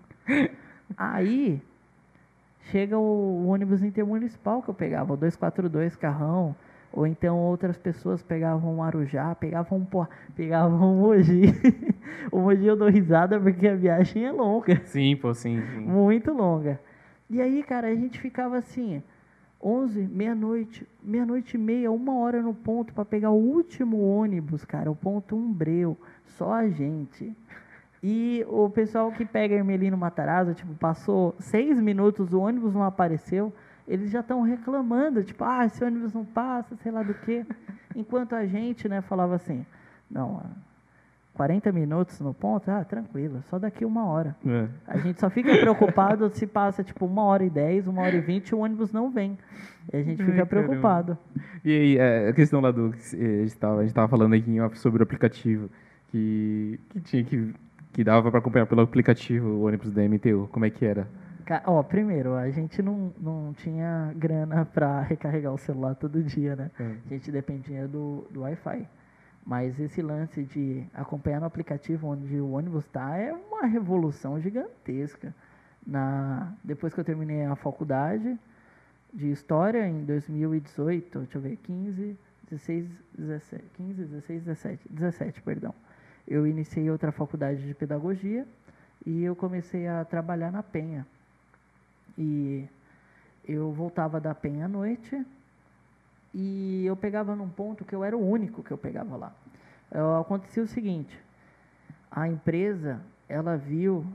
Aí, 0.98 1.62
chega 2.72 2.98
o 2.98 3.48
ônibus 3.48 3.84
intermunicipal 3.84 4.62
que 4.62 4.70
eu 4.70 4.74
pegava, 4.74 5.14
o 5.14 5.18
242 5.18 5.96
carrão, 5.96 6.56
ou 6.94 7.08
então 7.08 7.38
outras 7.38 7.76
pessoas 7.76 8.22
pegavam 8.22 8.76
um 8.76 8.84
Arujá, 8.84 9.34
pegavam 9.34 9.80
um, 9.80 10.06
pegavam 10.36 10.94
um 10.94 11.02
Mogi. 11.02 11.46
o 12.32 12.40
Mogi 12.40 12.68
eu 12.68 12.76
dou 12.76 12.88
risada 12.88 13.40
porque 13.40 13.68
a 13.68 13.76
viagem 13.76 14.26
é 14.26 14.32
longa, 14.32 14.80
Sim, 14.86 15.16
pô, 15.16 15.34
sim, 15.34 15.60
sim. 15.62 15.80
muito 15.80 16.32
longa. 16.32 16.80
E 17.30 17.42
aí, 17.42 17.64
cara, 17.64 17.88
a 17.88 17.96
gente 17.96 18.20
ficava 18.20 18.58
assim, 18.58 19.02
11, 19.62 20.08
meia-noite, 20.08 20.88
meia-noite 21.02 21.56
e 21.56 21.60
meia, 21.60 21.92
uma 21.92 22.16
hora 22.20 22.42
no 22.42 22.54
ponto 22.54 22.94
para 22.94 23.04
pegar 23.04 23.32
o 23.32 23.40
último 23.40 24.00
ônibus, 24.00 24.64
cara, 24.64 24.92
o 24.92 24.96
ponto 24.96 25.36
Umbreu, 25.36 25.98
só 26.26 26.54
a 26.54 26.70
gente. 26.70 27.36
E 28.04 28.46
o 28.50 28.70
pessoal 28.70 29.12
que 29.14 29.26
pega 29.26 29.56
Hermelino 29.56 29.98
Matarazzo, 29.98 30.54
tipo, 30.54 30.74
passou 30.76 31.34
seis 31.40 31.80
minutos, 31.80 32.34
o 32.34 32.40
ônibus 32.42 32.74
não 32.74 32.84
apareceu, 32.84 33.52
eles 33.88 34.12
já 34.12 34.20
estão 34.22 34.42
reclamando, 34.42 35.24
tipo, 35.24 35.44
ah, 35.44 35.66
esse 35.66 35.84
ônibus 35.84 36.14
não 36.14 36.24
passa, 36.26 36.76
sei 36.78 36.92
lá 36.92 37.04
do 37.04 37.14
quê. 37.14 37.46
Enquanto 37.96 38.34
a 38.34 38.46
gente, 38.46 38.88
né, 38.90 39.02
falava 39.02 39.36
assim, 39.36 39.66
não, 40.10 40.38
ah, 40.44 40.50
40 41.34 41.72
minutos 41.72 42.20
no 42.20 42.34
ponto, 42.34 42.70
ah, 42.70 42.84
tranquilo, 42.84 43.44
só 43.50 43.58
daqui 43.58 43.84
uma 43.84 44.06
hora. 44.06 44.36
É. 44.46 44.68
A 44.88 44.98
gente 44.98 45.20
só 45.20 45.30
fica 45.30 45.52
preocupado 45.58 46.30
se 46.34 46.46
passa 46.46 46.84
tipo 46.84 47.06
uma 47.06 47.24
hora 47.24 47.44
e 47.44 47.50
dez, 47.50 47.88
uma 47.88 48.02
hora 48.04 48.16
e 48.16 48.22
vinte 48.22 48.50
e 48.50 48.56
o 48.56 48.60
ônibus 48.60 48.92
não 48.94 49.10
vem. 49.10 49.38
E 49.92 49.98
a 49.98 50.04
gente 50.04 50.22
Ai, 50.22 50.28
fica 50.28 50.46
caramba. 50.46 50.68
preocupado. 50.68 51.18
E 51.66 51.72
aí, 51.72 51.98
é, 51.98 52.30
a 52.30 52.34
questão 52.34 52.62
lá 52.62 52.72
do. 52.72 52.92
que 52.92 53.02
se- 53.02 53.18
A 53.18 53.42
gente 53.44 53.58
tava, 53.58 53.80
a 53.80 53.84
gente 53.84 53.94
tava 53.94 54.08
falando 54.08 54.34
aqui 54.36 54.78
sobre 54.78 55.02
o 55.02 55.04
aplicativo, 55.04 55.70
que, 56.10 56.80
que 56.90 57.02
tinha 57.02 57.24
que. 57.24 57.54
que 57.92 58.04
dava 58.04 58.30
para 58.30 58.40
acompanhar 58.40 58.66
pelo 58.68 58.82
aplicativo 58.82 59.48
o 59.48 59.64
ônibus 59.66 59.92
da 59.92 60.02
MTU. 60.04 60.48
Como 60.52 60.66
é 60.66 60.70
que 60.70 60.86
era? 60.86 61.08
Ó, 61.66 61.84
primeiro, 61.84 62.36
a 62.36 62.50
gente 62.50 62.82
não, 62.82 63.14
não 63.20 63.54
tinha 63.54 64.14
grana 64.16 64.66
pra 64.74 65.02
recarregar 65.02 65.54
o 65.54 65.58
celular 65.58 65.96
todo 65.96 66.24
dia, 66.24 66.56
né? 66.56 66.72
É. 66.80 66.84
A 66.84 67.10
gente 67.10 67.32
dependia 67.32 67.88
do, 67.88 68.28
do 68.32 68.42
Wi-Fi. 68.42 68.88
Mas 69.46 69.78
esse 69.80 70.02
lance 70.02 70.44
de 70.44 70.86
acompanhar 70.94 71.42
no 71.42 71.46
aplicativo 71.46 72.08
onde 72.08 72.40
o 72.40 72.52
ônibus 72.52 72.86
está 72.86 73.18
é 73.18 73.34
uma 73.34 73.66
revolução 73.66 74.40
gigantesca. 74.40 75.36
Na, 75.86 76.54
depois 76.64 76.94
que 76.94 77.00
eu 77.00 77.04
terminei 77.04 77.44
a 77.44 77.56
faculdade 77.56 78.40
de 79.14 79.30
História, 79.30 79.86
em 79.86 80.06
2018, 80.06 81.20
deixa 81.20 81.38
eu 81.38 81.42
ver, 81.42 81.58
15, 81.58 82.18
16, 82.50 82.88
17, 83.18 83.64
15, 83.76 84.06
16, 84.06 84.44
17, 84.44 84.90
17, 84.90 85.42
perdão. 85.42 85.74
Eu 86.26 86.48
iniciei 86.48 86.90
outra 86.90 87.12
faculdade 87.12 87.68
de 87.68 87.74
Pedagogia 87.74 88.48
e 89.06 89.24
eu 89.24 89.36
comecei 89.36 89.88
a 89.88 90.06
trabalhar 90.06 90.52
na 90.52 90.64
Penha. 90.64 91.06
E 92.18 92.68
eu 93.48 93.72
voltava 93.72 94.20
da 94.20 94.34
Penha 94.34 94.66
à 94.66 94.68
noite 94.68 95.26
e 96.34 96.86
eu 96.86 96.96
pegava 96.96 97.36
num 97.36 97.50
ponto 97.50 97.86
que 97.86 97.94
eu 97.94 98.04
era 98.04 98.18
o 98.18 98.28
único 98.28 98.64
que 98.64 98.72
eu 98.72 98.78
pegava 98.78 99.16
lá. 99.16 99.34
Eh, 99.92 100.20
Acontecia 100.20 100.64
o 100.64 100.68
seguinte, 100.68 101.18
a 102.10 102.28
empresa, 102.28 103.02
ela 103.28 103.58
viu, 103.58 104.06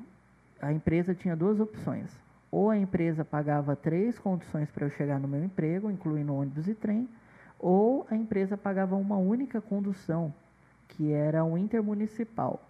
a 0.61 0.73
empresa 0.73 1.15
tinha 1.15 1.37
duas 1.37 1.61
opções. 1.61 2.11
Ou 2.51 2.71
a 2.71 2.79
empresa 2.79 3.25
pagava 3.25 3.77
três 3.77 4.19
condições 4.19 4.71
para 4.71 4.87
eu 4.87 4.91
chegar 4.91 5.21
no 5.21 5.29
meu 5.29 5.45
emprego, 5.45 5.91
incluindo 5.91 6.35
ônibus 6.35 6.67
e 6.67 6.75
trem, 6.75 7.07
ou 7.59 8.07
a 8.11 8.17
empresa 8.17 8.57
pagava 8.57 8.97
uma 8.97 9.17
única 9.17 9.61
condução, 9.61 10.33
que 10.89 11.13
era 11.13 11.45
o 11.45 11.59
intermunicipal. 11.59 12.68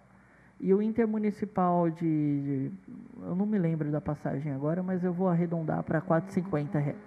E 0.59 0.73
o 0.73 0.81
intermunicipal 0.81 1.89
de, 1.89 1.99
de- 2.01 2.71
eu 3.21 3.35
não 3.35 3.45
me 3.45 3.57
lembro 3.57 3.89
da 3.91 4.01
passagem 4.01 4.51
agora, 4.51 4.83
mas 4.83 5.03
eu 5.03 5.13
vou 5.13 5.29
arredondar 5.29 5.83
para 5.83 6.01
4,50 6.01 6.79
reais. 6.79 6.97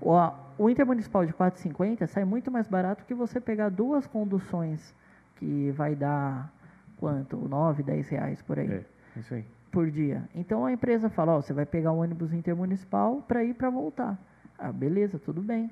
O, 0.00 0.12
o 0.58 0.68
intermunicipal 0.68 1.24
de 1.24 1.32
4,50 1.32 2.06
sai 2.06 2.24
muito 2.24 2.50
mais 2.50 2.68
barato 2.68 3.04
que 3.06 3.14
você 3.14 3.40
pegar 3.40 3.70
duas 3.70 4.06
conduções, 4.06 4.94
que 5.36 5.70
vai 5.70 5.94
dar 5.94 6.52
quanto? 6.98 7.36
9, 7.36 7.82
10 7.82 8.08
reais 8.10 8.42
por 8.42 8.58
aí 8.58 8.70
É, 8.70 8.84
isso 9.18 9.32
aí. 9.34 9.44
por 9.70 9.90
dia. 9.90 10.28
Então 10.34 10.66
a 10.66 10.72
empresa 10.72 11.08
fala, 11.08 11.32
ó, 11.36 11.40
você 11.40 11.52
vai 11.54 11.64
pegar 11.64 11.92
o 11.92 11.98
ônibus 11.98 12.32
intermunicipal 12.34 13.22
para 13.26 13.42
ir 13.42 13.54
para 13.54 13.70
voltar. 13.70 14.18
Ah, 14.58 14.70
beleza, 14.70 15.18
tudo 15.18 15.40
bem. 15.40 15.70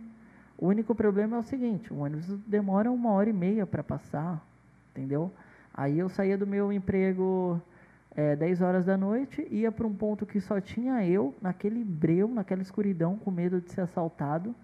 O 0.56 0.66
único 0.68 0.94
problema 0.94 1.36
é 1.36 1.40
o 1.40 1.42
seguinte, 1.42 1.92
o 1.92 1.98
ônibus 1.98 2.26
demora 2.46 2.90
uma 2.90 3.10
hora 3.12 3.28
e 3.30 3.32
meia 3.32 3.66
para 3.66 3.82
passar, 3.82 4.44
entendeu? 4.90 5.30
Aí 5.72 5.98
eu 5.98 6.08
saía 6.08 6.36
do 6.36 6.46
meu 6.46 6.72
emprego 6.72 7.60
é, 8.14 8.34
10 8.36 8.60
horas 8.60 8.84
da 8.84 8.96
noite, 8.96 9.46
ia 9.50 9.70
para 9.70 9.86
um 9.86 9.94
ponto 9.94 10.26
que 10.26 10.40
só 10.40 10.60
tinha 10.60 11.04
eu, 11.06 11.34
naquele 11.40 11.84
breu, 11.84 12.28
naquela 12.28 12.62
escuridão, 12.62 13.16
com 13.16 13.30
medo 13.30 13.60
de 13.60 13.70
ser 13.70 13.82
assaltado, 13.82 14.54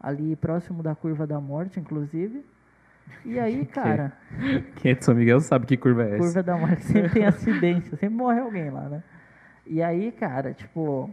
ali 0.00 0.36
próximo 0.36 0.82
da 0.82 0.94
curva 0.94 1.26
da 1.26 1.40
morte, 1.40 1.78
inclusive. 1.78 2.44
E 3.24 3.38
aí, 3.38 3.64
cara, 3.66 4.12
Quem 4.76 4.92
é 4.92 4.94
de 4.94 5.04
São 5.04 5.14
Miguel 5.14 5.40
sabe 5.40 5.66
que 5.66 5.76
curva 5.76 6.04
é 6.04 6.08
essa. 6.14 6.18
Curva 6.18 6.42
da 6.42 6.56
morte 6.56 6.82
sempre 6.84 7.10
tem 7.10 7.24
acidente, 7.26 7.90
sempre 7.90 8.08
morre 8.08 8.40
alguém 8.40 8.70
lá, 8.70 8.88
né? 8.88 9.02
E 9.66 9.82
aí, 9.82 10.10
cara, 10.12 10.52
tipo, 10.52 11.10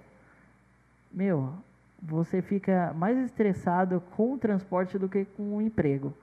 meu, 1.12 1.54
você 2.02 2.42
fica 2.42 2.94
mais 2.96 3.18
estressado 3.18 4.02
com 4.16 4.34
o 4.34 4.38
transporte 4.38 4.98
do 4.98 5.10
que 5.10 5.26
com 5.26 5.58
o 5.58 5.62
emprego. 5.62 6.14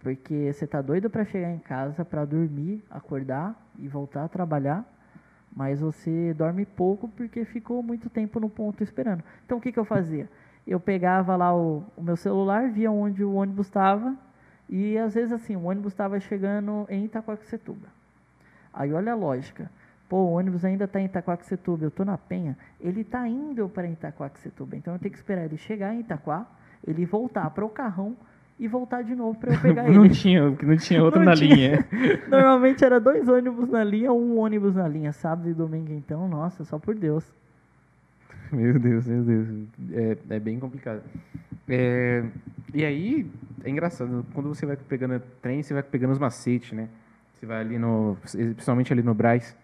Porque 0.00 0.52
você 0.52 0.66
tá 0.66 0.80
doido 0.80 1.10
para 1.10 1.24
chegar 1.24 1.50
em 1.50 1.58
casa, 1.58 2.04
para 2.04 2.24
dormir, 2.24 2.82
acordar 2.90 3.54
e 3.78 3.86
voltar 3.86 4.24
a 4.24 4.28
trabalhar, 4.28 4.84
mas 5.54 5.80
você 5.80 6.32
dorme 6.34 6.64
pouco 6.64 7.08
porque 7.08 7.44
ficou 7.44 7.82
muito 7.82 8.08
tempo 8.08 8.40
no 8.40 8.48
ponto 8.48 8.82
esperando. 8.82 9.22
Então 9.44 9.58
o 9.58 9.60
que, 9.60 9.70
que 9.70 9.78
eu 9.78 9.84
fazia? 9.84 10.28
Eu 10.66 10.80
pegava 10.80 11.36
lá 11.36 11.54
o, 11.54 11.84
o 11.96 12.02
meu 12.02 12.16
celular, 12.16 12.70
via 12.70 12.90
onde 12.90 13.22
o 13.22 13.34
ônibus 13.34 13.66
estava, 13.66 14.16
e 14.68 14.96
às 14.96 15.14
vezes 15.14 15.32
assim, 15.32 15.56
o 15.56 15.64
ônibus 15.64 15.92
estava 15.92 16.18
chegando 16.18 16.86
em 16.88 17.04
Itacoaxetuba. 17.04 17.88
Aí 18.72 18.92
olha 18.92 19.12
a 19.12 19.16
lógica. 19.16 19.70
Pô, 20.08 20.16
o 20.18 20.32
ônibus 20.32 20.64
ainda 20.64 20.84
está 20.84 21.00
em 21.00 21.04
Itacoaxetuba, 21.04 21.84
eu 21.84 21.88
estou 21.88 22.06
na 22.06 22.16
Penha, 22.16 22.56
ele 22.80 23.02
está 23.02 23.28
indo 23.28 23.68
para 23.68 23.86
Itacoaxetuba. 23.86 24.76
Então 24.76 24.94
eu 24.94 24.98
tenho 24.98 25.12
que 25.12 25.18
esperar 25.18 25.44
ele 25.44 25.56
chegar 25.56 25.94
em 25.94 26.00
Itaquá, 26.00 26.46
ele 26.86 27.04
voltar 27.04 27.50
para 27.50 27.64
o 27.64 27.68
carrão 27.68 28.16
e 28.60 28.68
voltar 28.68 29.02
de 29.02 29.14
novo 29.14 29.38
para 29.40 29.54
eu 29.54 29.58
pegar 29.62 29.88
não 29.90 30.04
ele. 30.04 30.14
tinha, 30.14 30.42
não 30.62 30.76
tinha 30.76 31.02
outro 31.02 31.18
Não 31.18 31.26
na 31.26 31.34
tinha. 31.34 31.54
linha. 31.54 31.86
Normalmente 32.28 32.84
era 32.84 33.00
dois 33.00 33.26
ônibus 33.26 33.70
na 33.70 33.82
linha, 33.82 34.12
um 34.12 34.38
ônibus 34.38 34.74
na 34.74 34.86
linha, 34.86 35.12
sábado 35.12 35.48
e 35.48 35.54
domingo 35.54 35.92
então, 35.92 36.28
nossa, 36.28 36.62
só 36.64 36.78
por 36.78 36.94
Deus. 36.94 37.24
Meu 38.52 38.78
Deus, 38.78 39.06
meu 39.06 39.22
Deus. 39.22 39.48
É, 39.92 40.16
é 40.30 40.40
bem 40.40 40.58
complicado. 40.58 41.02
É, 41.68 42.24
e 42.74 42.84
aí, 42.84 43.30
é 43.64 43.70
engraçado, 43.70 44.26
quando 44.34 44.48
você 44.48 44.66
vai 44.66 44.76
pegando 44.76 45.22
trem, 45.40 45.62
você 45.62 45.72
vai 45.72 45.84
pegando 45.84 46.10
os 46.10 46.18
macetes, 46.18 46.72
né? 46.72 46.88
Você 47.34 47.46
vai 47.46 47.60
ali 47.60 47.78
no. 47.78 48.16
Principalmente 48.22 48.92
ali 48.92 49.04
no 49.04 49.14
Braz, 49.14 49.56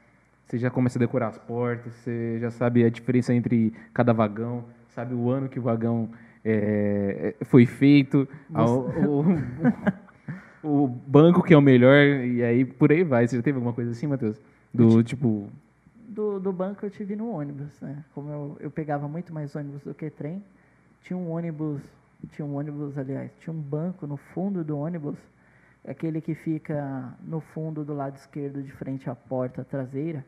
você 0.46 0.56
já 0.56 0.70
começa 0.70 0.98
a 0.98 1.00
decorar 1.00 1.28
as 1.28 1.38
portas, 1.38 1.92
você 1.94 2.38
já 2.40 2.50
sabe 2.52 2.84
a 2.84 2.88
diferença 2.88 3.34
entre 3.34 3.72
cada 3.92 4.12
vagão, 4.12 4.64
sabe 4.90 5.14
o 5.14 5.28
ano 5.30 5.48
que 5.48 5.58
o 5.58 5.62
vagão 5.62 6.08
é, 6.48 7.34
é, 7.40 7.44
foi 7.44 7.66
feito, 7.66 8.28
a- 8.54 8.64
o, 8.64 9.20
o- 10.62 10.84
o 10.84 10.88
banco 10.88 11.42
que 11.42 11.52
é 11.52 11.56
o 11.56 11.60
melhor, 11.62 11.94
e 12.24 12.42
aí 12.42 12.64
por 12.64 12.90
aí 12.92 13.02
vai. 13.04 13.26
Você 13.26 13.36
já 13.36 13.42
teve 13.42 13.56
alguma 13.56 13.72
coisa 13.72 13.90
assim, 13.90 14.06
Matheus? 14.06 14.40
Do 14.72 15.02
tipo. 15.02 15.48
Do, 16.08 16.40
do 16.40 16.52
banco 16.52 16.84
eu 16.86 16.90
tive 16.90 17.14
no 17.16 17.30
ônibus, 17.30 17.80
né? 17.80 18.02
Como 18.14 18.30
eu, 18.30 18.56
eu 18.60 18.70
pegava 18.70 19.06
muito 19.08 19.34
mais 19.34 19.54
ônibus 19.54 19.82
do 19.82 19.92
que 19.92 20.08
trem, 20.08 20.42
tinha 21.02 21.16
um 21.16 21.30
ônibus, 21.30 21.82
tinha 22.32 22.46
um 22.46 22.56
ônibus, 22.56 22.96
aliás, 22.96 23.30
tinha 23.40 23.52
um 23.52 23.60
banco 23.60 24.06
no 24.06 24.16
fundo 24.16 24.64
do 24.64 24.78
ônibus, 24.78 25.16
aquele 25.86 26.20
que 26.20 26.34
fica 26.34 27.12
no 27.22 27.40
fundo 27.40 27.84
do 27.84 27.92
lado 27.94 28.16
esquerdo, 28.16 28.62
de 28.62 28.70
frente 28.72 29.10
à 29.10 29.14
porta 29.14 29.62
traseira, 29.64 30.24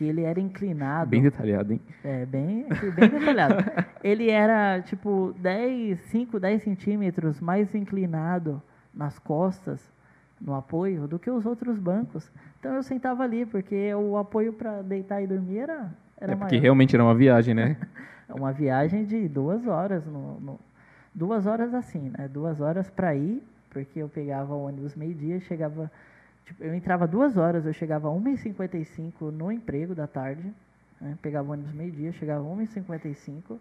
que 0.00 0.04
ele 0.06 0.22
era 0.22 0.40
inclinado. 0.40 1.10
Bem 1.10 1.20
detalhado, 1.22 1.74
hein? 1.74 1.80
É, 2.02 2.24
bem, 2.24 2.64
bem 2.96 3.10
detalhado. 3.10 3.56
Ele 4.02 4.30
era, 4.30 4.80
tipo, 4.80 5.34
10, 5.38 6.00
5, 6.04 6.40
10 6.40 6.62
centímetros 6.62 7.38
mais 7.38 7.74
inclinado 7.74 8.62
nas 8.94 9.18
costas, 9.18 9.78
no 10.40 10.54
apoio, 10.54 11.06
do 11.06 11.18
que 11.18 11.30
os 11.30 11.44
outros 11.44 11.78
bancos. 11.78 12.32
Então 12.58 12.72
eu 12.76 12.82
sentava 12.82 13.22
ali, 13.24 13.44
porque 13.44 13.92
o 13.94 14.16
apoio 14.16 14.54
para 14.54 14.80
deitar 14.80 15.20
e 15.22 15.26
dormir 15.26 15.58
era, 15.58 15.92
era 16.18 16.32
é 16.32 16.34
porque 16.34 16.54
maior. 16.54 16.62
realmente 16.62 16.96
era 16.96 17.04
uma 17.04 17.14
viagem, 17.14 17.52
né? 17.52 17.76
É 18.26 18.32
uma 18.32 18.52
viagem 18.52 19.04
de 19.04 19.28
duas 19.28 19.66
horas. 19.66 20.06
No, 20.06 20.40
no- 20.40 20.60
duas 21.14 21.44
horas 21.44 21.74
assim, 21.74 22.10
né? 22.16 22.26
Duas 22.26 22.58
horas 22.58 22.88
para 22.88 23.14
ir, 23.14 23.42
porque 23.68 23.98
eu 23.98 24.08
pegava 24.08 24.54
o 24.54 24.64
ônibus 24.64 24.96
meio-dia 24.96 25.40
chegava. 25.40 25.92
Tipo, 26.44 26.64
eu 26.64 26.74
entrava 26.74 27.06
duas 27.06 27.36
horas, 27.36 27.66
eu 27.66 27.72
chegava 27.72 28.08
a 28.08 28.12
1h55 28.12 29.30
no 29.30 29.52
emprego 29.52 29.94
da 29.94 30.06
tarde. 30.06 30.52
Né? 31.00 31.16
Pegava 31.22 31.48
o 31.48 31.52
ônibus 31.52 31.72
meio-dia, 31.72 32.12
chegava 32.12 32.40
a 32.40 32.56
1h55. 32.56 33.58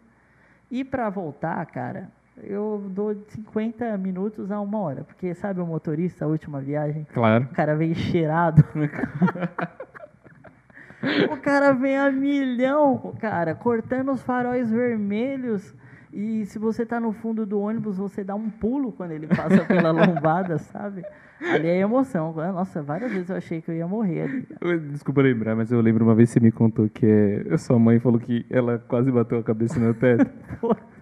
E 0.71 0.83
para 0.83 1.09
voltar, 1.09 1.65
cara, 1.67 2.09
eu 2.43 2.83
dou 2.89 3.13
de 3.13 3.31
50 3.31 3.97
minutos 3.97 4.51
a 4.51 4.59
uma 4.59 4.79
hora. 4.79 5.03
Porque 5.03 5.33
sabe 5.33 5.59
o 5.59 5.65
motorista, 5.65 6.25
a 6.25 6.27
última 6.27 6.59
viagem? 6.59 7.05
Claro. 7.13 7.45
O 7.45 7.55
cara 7.55 7.75
vem 7.75 7.93
cheirado. 7.93 8.63
o 11.31 11.37
cara 11.37 11.73
vem 11.73 11.97
a 11.97 12.11
milhão, 12.11 13.15
cara, 13.19 13.55
cortando 13.55 14.11
os 14.11 14.21
faróis 14.21 14.69
vermelhos. 14.69 15.73
E 16.11 16.45
se 16.45 16.57
você 16.57 16.85
tá 16.85 16.99
no 16.99 17.11
fundo 17.11 17.45
do 17.45 17.59
ônibus, 17.59 17.97
você 17.97 18.23
dá 18.23 18.33
um 18.35 18.49
pulo 18.49 18.91
quando 18.91 19.11
ele 19.11 19.27
passa 19.27 19.63
pela 19.65 19.91
lombada, 19.91 20.57
sabe? 20.71 21.03
Ali 21.39 21.67
é 21.67 21.79
emoção. 21.79 22.33
Nossa, 22.33 22.81
várias 22.81 23.11
vezes 23.11 23.29
eu 23.29 23.35
achei 23.35 23.61
que 23.61 23.71
eu 23.71 23.75
ia 23.75 23.87
morrer 23.87 24.21
ali. 24.23 24.47
Desculpa 24.91 25.21
lembrar, 25.21 25.55
mas 25.55 25.71
eu 25.71 25.79
lembro 25.79 26.03
uma 26.03 26.15
vez 26.15 26.29
que 26.29 26.33
você 26.33 26.39
me 26.39 26.51
contou 26.51 26.89
que 26.89 27.05
é, 27.05 27.57
sua 27.57 27.79
mãe 27.79 27.99
falou 27.99 28.19
que 28.19 28.45
ela 28.49 28.79
quase 28.79 29.11
bateu 29.11 29.39
a 29.39 29.43
cabeça 29.43 29.79
no 29.79 29.93
teto. 29.93 30.29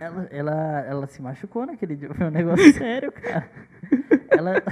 Ela, 0.00 0.28
ela, 0.30 0.80
ela 0.86 1.06
se 1.08 1.20
machucou 1.20 1.66
naquele 1.66 1.96
dia. 1.96 2.14
Foi 2.14 2.26
um 2.26 2.30
negócio 2.30 2.72
sério, 2.72 3.12
cara. 3.12 3.50
Ela, 4.30 4.62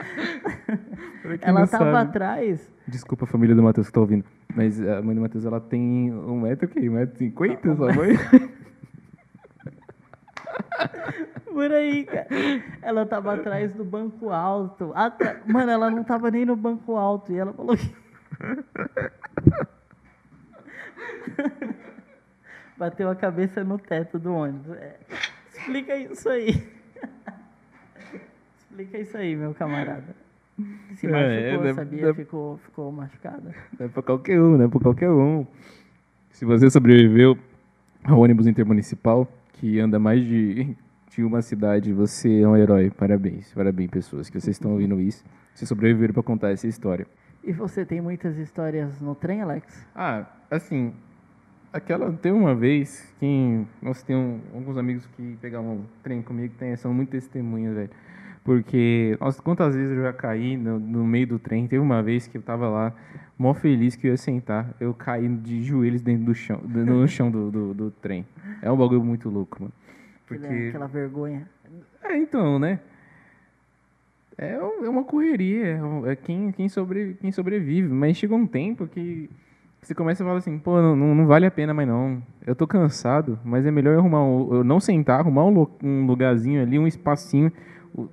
ela 1.42 1.60
não 1.60 1.66
tava 1.66 1.92
sabe- 1.92 2.08
atrás. 2.08 2.72
Desculpa 2.86 3.24
a 3.24 3.28
família 3.28 3.54
do 3.54 3.62
Matheus 3.62 3.86
que 3.86 3.92
tá 3.92 4.00
ouvindo, 4.00 4.24
mas 4.54 4.80
a 4.80 5.02
mãe 5.02 5.14
do 5.14 5.20
Matheus 5.20 5.44
ela 5.44 5.60
tem 5.60 6.12
um 6.12 6.40
metro 6.40 6.66
o 6.66 6.68
quê? 6.68 6.88
Um 6.88 6.94
metro 6.94 7.14
e 7.16 7.28
cinquenta, 7.28 7.76
sua 7.76 7.92
mãe? 7.92 8.16
Por 11.52 11.70
aí, 11.72 12.04
cara. 12.04 12.26
Ela 12.80 13.04
tava 13.04 13.34
atrás 13.34 13.72
do 13.74 13.84
banco 13.84 14.30
alto. 14.30 14.92
Atra... 14.94 15.42
Mano, 15.46 15.70
ela 15.70 15.90
não 15.90 16.02
tava 16.04 16.30
nem 16.30 16.46
no 16.46 16.56
banco 16.56 16.96
alto. 16.96 17.32
E 17.32 17.38
ela 17.38 17.52
falou 17.52 17.76
que. 17.76 17.94
Bateu 22.78 23.10
a 23.10 23.16
cabeça 23.16 23.62
no 23.62 23.78
teto 23.78 24.18
do 24.18 24.32
ônibus. 24.32 24.74
É. 24.76 24.96
Explica 25.52 25.94
isso 25.96 26.28
aí. 26.28 26.69
Explica 28.80 28.98
isso 28.98 29.16
aí, 29.16 29.36
meu 29.36 29.52
camarada. 29.54 30.14
Se 30.96 31.06
É, 31.06 31.10
machucou, 31.52 31.66
é, 31.68 31.74
sabia? 31.74 32.08
é- 32.10 32.14
Ficou, 32.14 32.58
ficou 32.58 32.92
machucada. 32.92 33.54
É 33.78 33.88
pra 33.88 34.02
qualquer 34.02 34.40
um, 34.40 34.56
não 34.56 34.64
é 34.64 34.68
pra 34.68 34.80
qualquer 34.80 35.10
um. 35.10 35.46
Se 36.30 36.44
você 36.44 36.70
sobreviveu 36.70 37.36
ao 38.04 38.18
ônibus 38.20 38.46
intermunicipal, 38.46 39.28
que 39.54 39.78
anda 39.78 39.98
mais 39.98 40.22
de, 40.24 40.76
de 41.14 41.22
uma 41.22 41.42
cidade, 41.42 41.92
você 41.92 42.40
é 42.40 42.48
um 42.48 42.56
herói. 42.56 42.90
Parabéns, 42.90 43.52
parabéns, 43.52 43.90
pessoas 43.90 44.30
que 44.30 44.40
vocês 44.40 44.56
estão 44.56 44.72
ouvindo 44.72 44.98
isso. 45.00 45.24
Vocês 45.54 45.68
sobreviveram 45.68 46.14
pra 46.14 46.22
contar 46.22 46.50
essa 46.50 46.66
história. 46.66 47.06
E 47.44 47.52
você 47.52 47.84
tem 47.84 48.00
muitas 48.00 48.36
histórias 48.38 49.00
no 49.00 49.14
trem, 49.14 49.40
Alex? 49.42 49.86
Ah, 49.94 50.26
assim, 50.50 50.92
aquela 51.72 52.12
tem 52.12 52.32
uma 52.32 52.54
vez 52.54 53.14
que 53.18 53.62
nós 53.82 54.02
temos 54.02 54.40
alguns 54.54 54.76
amigos 54.76 55.06
que 55.16 55.36
pegavam 55.40 55.86
trem 56.02 56.20
comigo, 56.22 56.54
tem, 56.58 56.76
são 56.76 56.92
muito 56.92 57.10
testemunhas, 57.10 57.74
velho. 57.74 57.90
Porque, 58.44 59.16
nossa, 59.20 59.40
quantas 59.42 59.74
vezes 59.74 59.96
eu 59.96 60.02
já 60.02 60.12
caí 60.12 60.56
no, 60.56 60.78
no 60.78 61.06
meio 61.06 61.26
do 61.26 61.38
trem. 61.38 61.66
Teve 61.66 61.82
uma 61.82 62.02
vez 62.02 62.26
que 62.26 62.38
eu 62.38 62.42
tava 62.42 62.68
lá, 62.68 62.92
mó 63.38 63.52
feliz 63.52 63.96
que 63.96 64.06
eu 64.06 64.12
ia 64.12 64.16
sentar. 64.16 64.74
Eu 64.80 64.94
caí 64.94 65.28
de 65.28 65.62
joelhos 65.62 66.00
dentro 66.02 66.24
do 66.24 66.34
chão, 66.34 66.60
no 66.64 67.06
chão 67.06 67.30
do, 67.30 67.50
do, 67.50 67.74
do 67.74 67.90
trem. 67.90 68.26
É 68.62 68.70
um 68.70 68.76
bagulho 68.76 69.04
muito 69.04 69.28
louco, 69.28 69.58
mano. 69.62 69.72
Aquela- 70.24 70.40
Porque. 70.48 70.68
Aquela 70.68 70.86
vergonha. 70.86 71.48
É, 72.02 72.16
então, 72.16 72.58
né? 72.58 72.80
É, 74.38 74.54
é 74.54 74.88
uma 74.88 75.04
correria, 75.04 75.78
é 76.06 76.12
é 76.12 76.16
quem, 76.16 76.50
quem, 76.50 76.68
sobre, 76.68 77.14
quem 77.20 77.30
sobrevive. 77.30 77.88
Mas 77.88 78.16
chega 78.16 78.34
um 78.34 78.46
tempo 78.46 78.86
que 78.86 79.28
você 79.82 79.94
começa 79.94 80.22
a 80.22 80.26
falar 80.26 80.38
assim, 80.38 80.58
pô, 80.58 80.80
não, 80.80 80.96
não, 80.96 81.26
vale 81.26 81.44
a 81.44 81.50
pena 81.50 81.74
mais 81.74 81.86
não. 81.86 82.22
Eu 82.46 82.54
tô 82.54 82.66
cansado, 82.66 83.38
mas 83.44 83.66
é 83.66 83.70
melhor 83.70 83.92
eu 83.94 84.00
arrumar 84.00 84.24
um, 84.24 84.54
eu 84.54 84.64
não 84.64 84.80
sentar, 84.80 85.20
arrumar 85.20 85.44
um, 85.44 85.66
um 85.82 86.06
lugarzinho 86.06 86.62
ali, 86.62 86.78
um 86.78 86.86
espacinho 86.86 87.52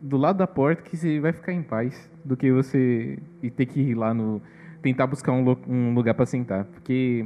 do 0.02 0.18
lado 0.18 0.38
da 0.38 0.48
porta 0.48 0.82
que 0.82 0.98
você 0.98 1.20
vai 1.20 1.32
ficar 1.32 1.54
em 1.54 1.62
paz 1.62 2.10
do 2.24 2.36
que 2.36 2.52
você 2.52 3.20
e 3.42 3.50
ter 3.50 3.66
que 3.66 3.80
ir 3.80 3.96
lá 3.96 4.14
no 4.14 4.42
tentar 4.82 5.08
buscar 5.08 5.32
um, 5.32 5.58
um 5.68 5.94
lugar 5.94 6.14
para 6.14 6.26
sentar, 6.26 6.66
porque 6.66 7.26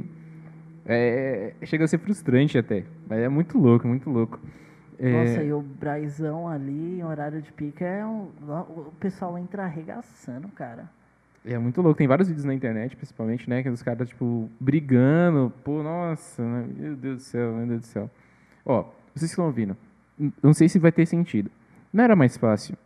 é, 0.86 1.54
chega 1.64 1.84
a 1.84 1.88
ser 1.88 1.98
frustrante 1.98 2.58
até, 2.58 2.84
mas 3.08 3.20
é 3.20 3.28
muito 3.28 3.58
louco, 3.58 3.86
muito 3.86 4.10
louco. 4.10 4.40
É, 4.98 5.10
Nossa, 5.10 5.42
e 5.42 5.52
o 5.52 5.60
Braizão 5.60 6.48
ali, 6.48 7.00
em 7.00 7.04
horário 7.04 7.42
de 7.42 7.52
pica, 7.52 7.84
é 7.84 8.06
um... 8.06 8.28
o 8.48 8.92
pessoal 9.00 9.36
entra 9.36 9.64
arregaçando, 9.64 10.48
cara. 10.48 10.88
É 11.44 11.58
muito 11.58 11.82
louco. 11.82 11.98
Tem 11.98 12.06
vários 12.06 12.28
vídeos 12.28 12.44
na 12.44 12.54
internet, 12.54 12.94
principalmente, 12.94 13.50
né? 13.50 13.64
Que 13.64 13.68
os 13.68 13.82
caras, 13.82 14.08
tipo, 14.08 14.48
brigando. 14.60 15.52
Pô, 15.64 15.82
nossa, 15.82 16.40
né, 16.40 16.68
meu 16.76 16.94
Deus 16.94 17.16
do 17.16 17.22
céu, 17.22 17.52
meu 17.52 17.66
Deus 17.66 17.80
do 17.80 17.86
céu. 17.86 18.10
Ó, 18.64 18.84
vocês 19.12 19.30
estão 19.30 19.46
ouvindo, 19.46 19.76
não 20.40 20.54
sei 20.54 20.68
se 20.68 20.78
vai 20.78 20.92
ter 20.92 21.04
sentido. 21.04 21.50
Não 21.92 22.04
era 22.04 22.16
mais 22.16 22.36
fácil. 22.36 22.76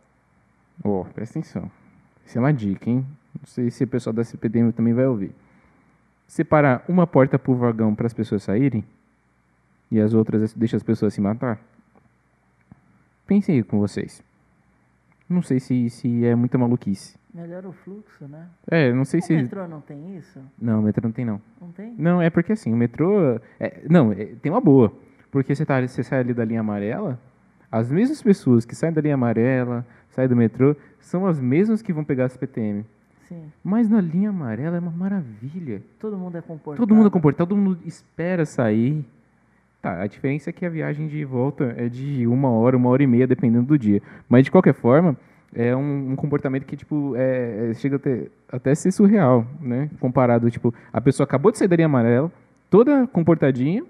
Ó, 0.83 1.03
presta 1.05 1.39
atenção. 1.39 1.71
Isso 2.25 2.37
é 2.37 2.41
uma 2.41 2.53
dica, 2.53 2.89
hein? 2.89 3.05
Não 3.39 3.45
sei 3.45 3.69
se 3.71 3.83
o 3.83 3.87
pessoal 3.87 4.13
da 4.13 4.23
CPDM 4.23 4.71
também 4.71 4.93
vai 4.93 5.05
ouvir. 5.05 5.31
Separar 6.27 6.83
uma 6.87 7.07
porta 7.07 7.39
pro 7.39 7.55
vagão 7.55 7.95
para 7.95 8.05
as 8.07 8.13
pessoas 8.13 8.43
saírem 8.43 8.83
e 9.89 9.99
as 9.99 10.13
outras 10.13 10.53
deixa 10.53 10.75
as 10.75 10.83
pessoas 10.83 11.13
se 11.13 11.21
matar. 11.21 11.59
Pensem 13.25 13.55
aí 13.55 13.63
com 13.63 13.79
vocês. 13.79 14.21
Não 15.29 15.41
sei 15.41 15.59
se, 15.59 15.89
se 15.89 16.25
é 16.25 16.35
muita 16.35 16.57
maluquice. 16.57 17.17
Melhora 17.33 17.67
o 17.67 17.73
fluxo, 17.73 18.25
né? 18.27 18.47
É, 18.69 18.91
não 18.93 19.05
sei 19.05 19.19
O 19.19 19.23
se. 19.23 19.35
metrô 19.35 19.67
não 19.67 19.81
tem 19.81 20.17
isso? 20.17 20.39
Não, 20.59 20.79
o 20.79 20.83
metrô 20.83 21.03
não 21.07 21.11
tem, 21.11 21.25
não. 21.25 21.41
Não 21.61 21.71
tem? 21.71 21.93
Não, 21.97 22.21
é 22.21 22.29
porque 22.29 22.53
assim, 22.53 22.73
o 22.73 22.77
metrô. 22.77 23.39
é- 23.59 23.81
não, 23.89 24.11
é- 24.11 24.25
tem 24.41 24.51
uma 24.51 24.61
boa. 24.61 24.91
Porque 25.29 25.53
você, 25.53 25.65
tá, 25.65 25.85
você 25.85 26.01
sai 26.03 26.19
ali 26.21 26.33
da 26.33 26.45
linha 26.45 26.61
amarela, 26.61 27.19
as 27.71 27.91
mesmas 27.91 28.21
pessoas 28.21 28.65
que 28.65 28.75
saem 28.75 28.93
da 28.93 29.01
linha 29.01 29.15
amarela, 29.15 29.85
saem 30.09 30.27
do 30.27 30.35
metrô, 30.35 30.75
são 30.99 31.25
as 31.25 31.39
mesmas 31.39 31.81
que 31.81 31.93
vão 31.93 32.03
pegar 32.03 32.25
as 32.25 32.37
PTM. 32.37 32.85
Sim. 33.27 33.51
Mas 33.63 33.89
na 33.89 33.99
linha 33.99 34.29
amarela 34.29 34.77
é 34.77 34.79
uma 34.79 34.91
maravilha. 34.91 35.81
Todo 35.99 36.17
mundo 36.17 36.37
é 36.37 36.41
comportado. 36.41 36.77
Todo 36.77 36.95
mundo 36.95 37.07
é 37.07 37.09
comportado, 37.09 37.49
todo 37.49 37.57
mundo 37.57 37.79
espera 37.85 38.45
sair. 38.45 39.05
Tá, 39.81 40.01
a 40.01 40.07
diferença 40.07 40.49
é 40.49 40.53
que 40.53 40.65
a 40.65 40.69
viagem 40.69 41.07
de 41.07 41.23
volta 41.23 41.75
é 41.77 41.87
de 41.87 42.25
uma 42.25 42.49
hora, 42.49 42.75
uma 42.75 42.89
hora 42.89 43.03
e 43.03 43.07
meia, 43.07 43.27
dependendo 43.27 43.67
do 43.67 43.77
dia. 43.77 44.01
Mas 44.27 44.45
de 44.45 44.51
qualquer 44.51 44.73
forma, 44.73 45.15
é 45.53 45.75
um, 45.75 46.11
um 46.11 46.15
comportamento 46.15 46.65
que, 46.65 46.75
tipo, 46.75 47.15
é, 47.15 47.69
é- 47.69 47.73
chega 47.73 47.97
até, 47.97 48.27
até 48.51 48.71
a 48.71 48.75
ser 48.75 48.91
surreal, 48.91 49.45
né? 49.61 49.89
Comparado, 49.99 50.49
tipo, 50.49 50.73
a 50.91 51.01
pessoa 51.01 51.25
acabou 51.25 51.51
de 51.51 51.57
sair 51.57 51.67
da 51.67 51.75
linha 51.75 51.85
amarela, 51.85 52.31
toda 52.69 53.07
comportadinha, 53.07 53.83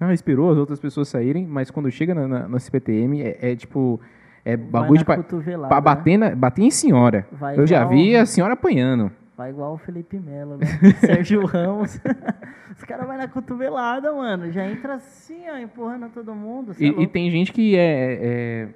ah, 0.00 0.12
esperou 0.14 0.50
as 0.50 0.56
outras 0.56 0.80
pessoas 0.80 1.08
saírem, 1.08 1.46
mas 1.46 1.70
quando 1.70 1.90
chega 1.90 2.14
na, 2.14 2.26
na, 2.26 2.48
na 2.48 2.58
CPTM, 2.58 3.20
é, 3.22 3.38
é, 3.52 3.54
tipo, 3.54 4.00
é 4.44 4.56
bagulho 4.56 4.98
de 4.98 5.04
pa- 5.04 5.18
pra 5.18 5.76
né? 5.76 5.80
bater, 5.80 6.16
na, 6.16 6.34
bater 6.34 6.62
em 6.62 6.70
senhora. 6.70 7.26
Vai 7.30 7.58
Eu 7.58 7.66
já 7.66 7.84
vi 7.84 8.16
a 8.16 8.24
senhora 8.24 8.54
apanhando. 8.54 9.12
Vai 9.36 9.50
igual 9.50 9.74
o 9.74 9.78
Felipe 9.78 10.18
Melo, 10.18 10.56
né? 10.58 10.66
Sérgio 11.00 11.44
Ramos. 11.46 11.98
Os 12.76 12.84
caras 12.84 13.06
vão 13.06 13.16
na 13.16 13.28
cotovelada, 13.28 14.12
mano. 14.12 14.50
Já 14.50 14.66
entra 14.70 14.94
assim, 14.94 15.42
ó, 15.50 15.58
empurrando 15.58 16.08
todo 16.10 16.34
mundo. 16.34 16.72
cê 16.74 16.84
é 16.84 16.88
E, 16.88 17.02
e 17.02 17.06
tem 17.06 17.30
gente 17.30 17.52
que 17.52 17.76
é, 17.76 18.18
é- 18.20 18.68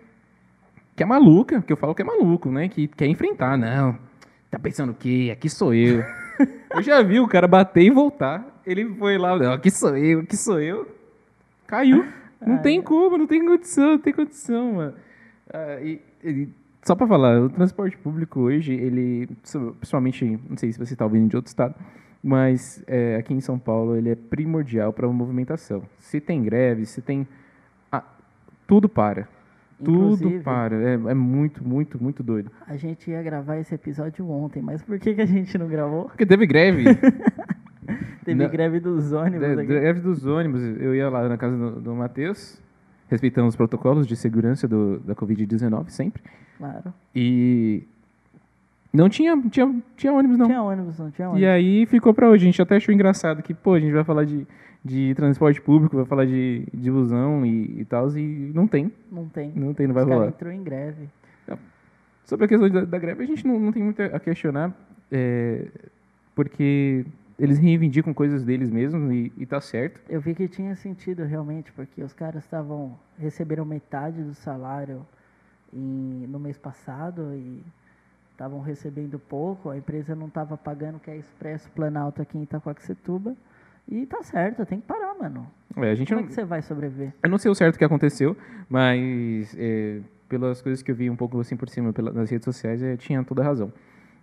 que 0.96 1.02
é 1.02 1.06
maluca, 1.06 1.60
que 1.62 1.72
eu 1.72 1.76
falo 1.76 1.94
que 1.94 2.02
é 2.02 2.04
maluco, 2.04 2.50
né? 2.50 2.68
Que 2.68 2.86
quer 2.86 3.06
enfrentar. 3.06 3.56
Não, 3.56 3.98
tá 4.50 4.58
pensando 4.58 4.90
o 4.92 4.94
quê? 4.94 5.30
Aqui 5.32 5.48
sou 5.48 5.74
eu. 5.74 6.02
eu 6.74 6.82
já 6.82 7.02
vi 7.02 7.18
o 7.20 7.28
cara 7.28 7.48
bater 7.48 7.82
e 7.82 7.90
voltar. 7.90 8.62
Ele 8.66 8.86
foi 8.94 9.18
lá, 9.18 9.36
não, 9.38 9.52
aqui 9.52 9.70
sou 9.70 9.96
eu, 9.96 10.20
aqui 10.20 10.36
sou 10.36 10.60
eu. 10.60 10.93
Caiu. 11.66 12.04
Não 12.44 12.56
Ai, 12.56 12.62
tem 12.62 12.82
como, 12.82 13.16
não 13.16 13.26
tem 13.26 13.42
condição, 13.46 13.92
não 13.92 13.98
tem 13.98 14.12
condição, 14.12 14.72
mano. 14.74 14.94
Ah, 15.50 15.80
e- 15.80 15.98
e- 16.22 16.48
só 16.84 16.94
pra 16.94 17.06
falar, 17.06 17.40
o 17.40 17.48
transporte 17.48 17.96
público 17.96 18.40
hoje, 18.40 18.74
ele, 18.74 19.26
principalmente, 19.78 20.38
não 20.50 20.56
sei 20.58 20.70
se 20.70 20.78
você 20.78 20.94
tá 20.94 21.06
ouvindo 21.06 21.26
de 21.30 21.36
outro 21.36 21.48
estado, 21.48 21.74
mas 22.22 22.84
é, 22.86 23.16
aqui 23.16 23.32
em 23.32 23.40
São 23.40 23.58
Paulo 23.58 23.96
ele 23.96 24.10
é 24.10 24.14
primordial 24.14 24.92
para 24.92 25.06
a 25.06 25.10
movimentação. 25.10 25.84
Se 26.00 26.20
tem 26.20 26.42
greve, 26.42 26.84
se 26.84 27.00
tem. 27.00 27.26
ah, 27.90 28.02
tudo 28.66 28.90
para. 28.90 29.26
Tudo 29.82 30.14
Inclusive, 30.14 30.40
para. 30.44 30.76
É, 30.76 30.92
é 30.94 31.14
muito, 31.14 31.66
muito, 31.66 32.02
muito 32.02 32.22
doido. 32.22 32.50
A 32.66 32.76
gente 32.76 33.10
ia 33.10 33.22
gravar 33.22 33.56
esse 33.56 33.74
episódio 33.74 34.28
ontem, 34.30 34.62
mas 34.62 34.82
por 34.82 34.98
que, 34.98 35.14
que 35.14 35.20
a 35.22 35.26
gente 35.26 35.56
não 35.58 35.66
gravou? 35.66 36.04
Porque 36.06 36.26
teve 36.26 36.46
greve. 36.46 36.84
Teve 38.24 38.42
Não. 38.42 38.50
greve 38.50 38.80
dos 38.80 39.12
ônibus 39.12 39.48
de- 39.56 39.64
greve 39.66 40.00
dos 40.00 40.24
ônibus. 40.26 40.62
Eu 40.62 40.94
ia 40.94 41.08
lá 41.08 41.28
na 41.28 41.36
casa 41.36 41.56
do, 41.56 41.80
do 41.80 41.94
Matheus, 41.94 42.60
respeitando 43.08 43.48
os 43.48 43.56
protocolos 43.56 44.06
de 44.06 44.16
segurança 44.16 44.66
do, 44.66 44.98
da 45.00 45.14
Covid-19 45.14 45.88
sempre. 45.90 46.22
Claro. 46.58 46.92
E. 47.14 47.82
Não 48.92 49.08
tinha, 49.08 49.36
tinha, 49.50 49.74
tinha 49.96 50.12
ônibus, 50.12 50.38
não. 50.38 50.46
Tinha 50.46 50.62
ônibus, 50.62 50.98
não 50.98 51.10
tinha 51.10 51.28
ônibus. 51.28 51.42
E 51.42 51.46
aí 51.46 51.84
ficou 51.86 52.14
pra 52.14 52.28
hoje. 52.28 52.44
A 52.44 52.46
gente 52.46 52.62
até 52.62 52.76
achou 52.76 52.94
engraçado 52.94 53.42
que, 53.42 53.52
pô, 53.52 53.74
a 53.74 53.80
gente 53.80 53.92
vai 53.92 54.04
falar 54.04 54.24
de, 54.24 54.46
de 54.84 55.12
transporte 55.16 55.60
público, 55.60 55.96
vai 55.96 56.04
falar 56.06 56.24
de, 56.26 56.64
de 56.72 56.90
busão 56.92 57.44
e, 57.44 57.80
e 57.80 57.84
tal, 57.84 58.08
e 58.16 58.52
não 58.54 58.68
tem. 58.68 58.92
Não 59.10 59.26
tem. 59.28 59.52
Não 59.56 59.74
tem, 59.74 59.86
não 59.88 59.94
vai 59.94 60.04
Os 60.04 60.08
rolar. 60.08 60.28
entrou 60.28 60.52
em 60.52 60.62
greve. 60.62 61.08
Sobre 62.24 62.46
a 62.46 62.48
questão 62.48 62.70
da, 62.70 62.84
da 62.86 62.98
greve, 62.98 63.22
a 63.22 63.26
gente 63.26 63.46
não, 63.46 63.60
não 63.60 63.70
tem 63.70 63.82
muito 63.82 64.00
a 64.00 64.18
questionar, 64.18 64.72
é, 65.12 65.66
porque 66.34 67.04
eles 67.38 67.58
reivindicam 67.58 68.12
coisas 68.14 68.44
deles 68.44 68.70
mesmos 68.70 69.12
e, 69.12 69.32
e 69.36 69.46
tá 69.46 69.60
certo. 69.60 70.00
Eu 70.08 70.20
vi 70.20 70.34
que 70.34 70.46
tinha 70.48 70.74
sentido 70.76 71.24
realmente, 71.24 71.72
porque 71.72 72.02
os 72.02 72.12
caras 72.12 72.44
estavam 72.44 72.98
receberam 73.18 73.64
metade 73.64 74.22
do 74.22 74.34
salário 74.34 75.06
em- 75.72 76.26
no 76.28 76.38
mês 76.38 76.56
passado 76.58 77.34
e 77.34 77.62
estavam 78.32 78.60
recebendo 78.60 79.18
pouco, 79.18 79.70
a 79.70 79.76
empresa 79.76 80.14
não 80.14 80.26
estava 80.26 80.56
pagando 80.56 80.98
que 80.98 81.10
é 81.10 81.16
Expresso 81.16 81.70
Planalto 81.70 82.20
aqui 82.22 82.36
em 82.38 82.42
Itacoaxetuba. 82.42 83.36
E 83.88 84.06
tá 84.06 84.22
certo, 84.22 84.64
tem 84.64 84.80
que 84.80 84.86
parar, 84.86 85.14
mano. 85.14 85.46
É, 85.76 85.90
a 85.90 85.94
gente 85.94 86.08
Como 86.08 86.20
não, 86.20 86.24
é 86.24 86.28
que 86.28 86.34
você 86.34 86.44
vai 86.44 86.62
sobreviver? 86.62 87.12
Eu 87.22 87.28
não 87.28 87.36
sei 87.38 87.50
o 87.50 87.54
certo 87.54 87.76
que 87.78 87.84
aconteceu, 87.84 88.34
mas 88.68 89.54
é, 89.58 90.00
pelas 90.28 90.62
coisas 90.62 90.82
que 90.82 90.90
eu 90.90 90.94
vi 90.94 91.10
um 91.10 91.16
pouco 91.16 91.38
assim 91.38 91.54
por 91.56 91.68
cima 91.68 91.92
pela- 91.92 92.10
nas 92.12 92.30
redes 92.30 92.44
sociais, 92.46 92.82
é, 92.82 92.96
tinha 92.96 93.22
toda 93.22 93.42
a 93.42 93.44
razão. 93.44 93.70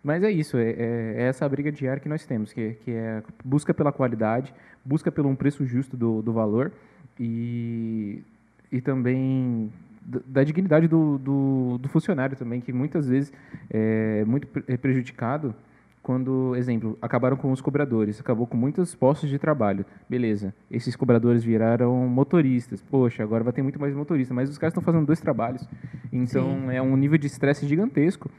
Mas 0.03 0.23
é 0.23 0.31
isso, 0.31 0.57
é, 0.57 0.69
é- 0.71 1.13
é 1.17 1.21
essa 1.23 1.47
briga 1.47 1.71
diária 1.71 1.99
que 2.01 2.09
nós 2.09 2.25
temos, 2.25 2.51
que, 2.51 2.71
que 2.83 2.91
é 2.91 3.21
busca 3.45 3.73
pela 3.73 3.91
qualidade, 3.91 4.53
busca 4.83 5.11
pelo 5.11 5.29
um 5.29 5.35
preço 5.35 5.63
justo 5.65 5.95
do, 5.95 6.21
do 6.23 6.33
valor 6.33 6.71
e, 7.19 8.23
e 8.71 8.81
também 8.81 9.71
da- 10.03 10.21
da 10.25 10.43
dignidade 10.43 10.87
do, 10.87 11.17
do, 11.19 11.77
do 11.77 11.87
funcionário 11.89 12.35
também, 12.35 12.59
que 12.61 12.73
muitas 12.73 13.07
vezes 13.07 13.31
é 13.69 14.23
muito 14.25 14.47
é 14.67 14.75
prejudicado 14.75 15.53
quando, 16.01 16.55
exemplo, 16.55 16.97
acabaram 16.99 17.37
com 17.37 17.51
os 17.51 17.61
cobradores, 17.61 18.19
acabou 18.19 18.47
com 18.47 18.57
muitos 18.57 18.95
postos 18.95 19.29
de 19.29 19.37
trabalho. 19.37 19.85
Beleza, 20.09 20.51
esses 20.71 20.95
cobradores 20.95 21.43
viraram 21.43 21.95
motoristas. 22.07 22.81
Poxa, 22.81 23.21
agora 23.21 23.43
vai 23.43 23.53
ter 23.53 23.61
muito 23.61 23.79
mais 23.79 23.93
motorista, 23.93 24.33
mas 24.33 24.49
os 24.49 24.57
caras 24.57 24.71
estão 24.71 24.81
fazendo 24.83 25.05
dois 25.05 25.19
trabalhos. 25.21 25.63
Então 26.11 26.61
Sim. 26.61 26.71
é 26.75 26.81
um 26.81 26.97
nível 26.97 27.19
de 27.19 27.27
estresse 27.27 27.67
gigantesco. 27.67 28.31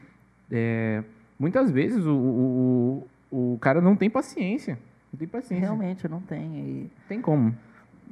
É, 0.51 1.01
muitas 1.37 1.71
vezes 1.71 2.05
o, 2.05 3.07
o, 3.31 3.53
o, 3.53 3.57
cara 3.59 3.81
não 3.81 3.95
tem 3.95 4.09
paciência. 4.09 4.77
Não 5.11 5.17
tem 5.19 5.27
paciência. 5.27 5.59
Realmente, 5.59 6.07
não 6.07 6.21
tem. 6.21 6.59
E 6.59 6.91
Tem 7.07 7.21
como. 7.21 7.55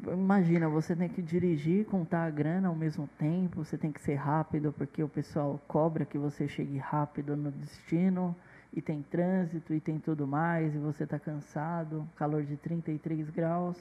Imagina, 0.07 0.67
você 0.67 0.95
tem 0.95 1.07
que 1.07 1.21
dirigir, 1.21 1.86
contar 1.86 2.25
a 2.25 2.29
grana 2.29 2.67
ao 2.67 2.75
mesmo 2.75 3.07
tempo, 3.19 3.63
você 3.63 3.77
tem 3.77 3.91
que 3.91 4.01
ser 4.01 4.15
rápido, 4.15 4.73
porque 4.75 5.03
o 5.03 5.07
pessoal 5.07 5.60
cobra 5.67 6.05
que 6.05 6.17
você 6.17 6.47
chegue 6.47 6.77
rápido 6.77 7.38
no 7.38 7.51
destino, 7.51 8.36
e 8.73 8.81
tem 8.81 9.01
trânsito, 9.01 9.73
e 9.73 9.79
tem 9.79 9.99
tudo 9.99 10.25
mais, 10.25 10.73
e 10.73 10.77
você 10.77 11.03
está 11.03 11.19
cansado, 11.19 12.07
calor 12.15 12.43
de 12.43 12.55
33 12.55 13.29
graus, 13.29 13.77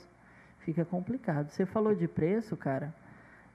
fica 0.59 0.85
complicado. 0.85 1.49
Você 1.51 1.65
falou 1.65 1.95
de 1.95 2.09
preço, 2.09 2.57
cara, 2.57 2.93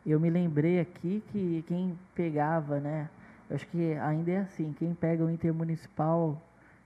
eu 0.06 0.20
me 0.20 0.30
lembrei 0.30 0.80
aqui 0.80 1.22
que 1.32 1.64
quem 1.68 1.98
pegava, 2.14 2.80
né, 2.80 3.10
eu 3.50 3.56
acho 3.56 3.68
que 3.68 3.94
ainda 3.96 4.32
é 4.32 4.38
assim, 4.40 4.74
quem 4.78 4.94
pega 4.94 5.24
o 5.24 5.30
Intermunicipal 5.30 6.42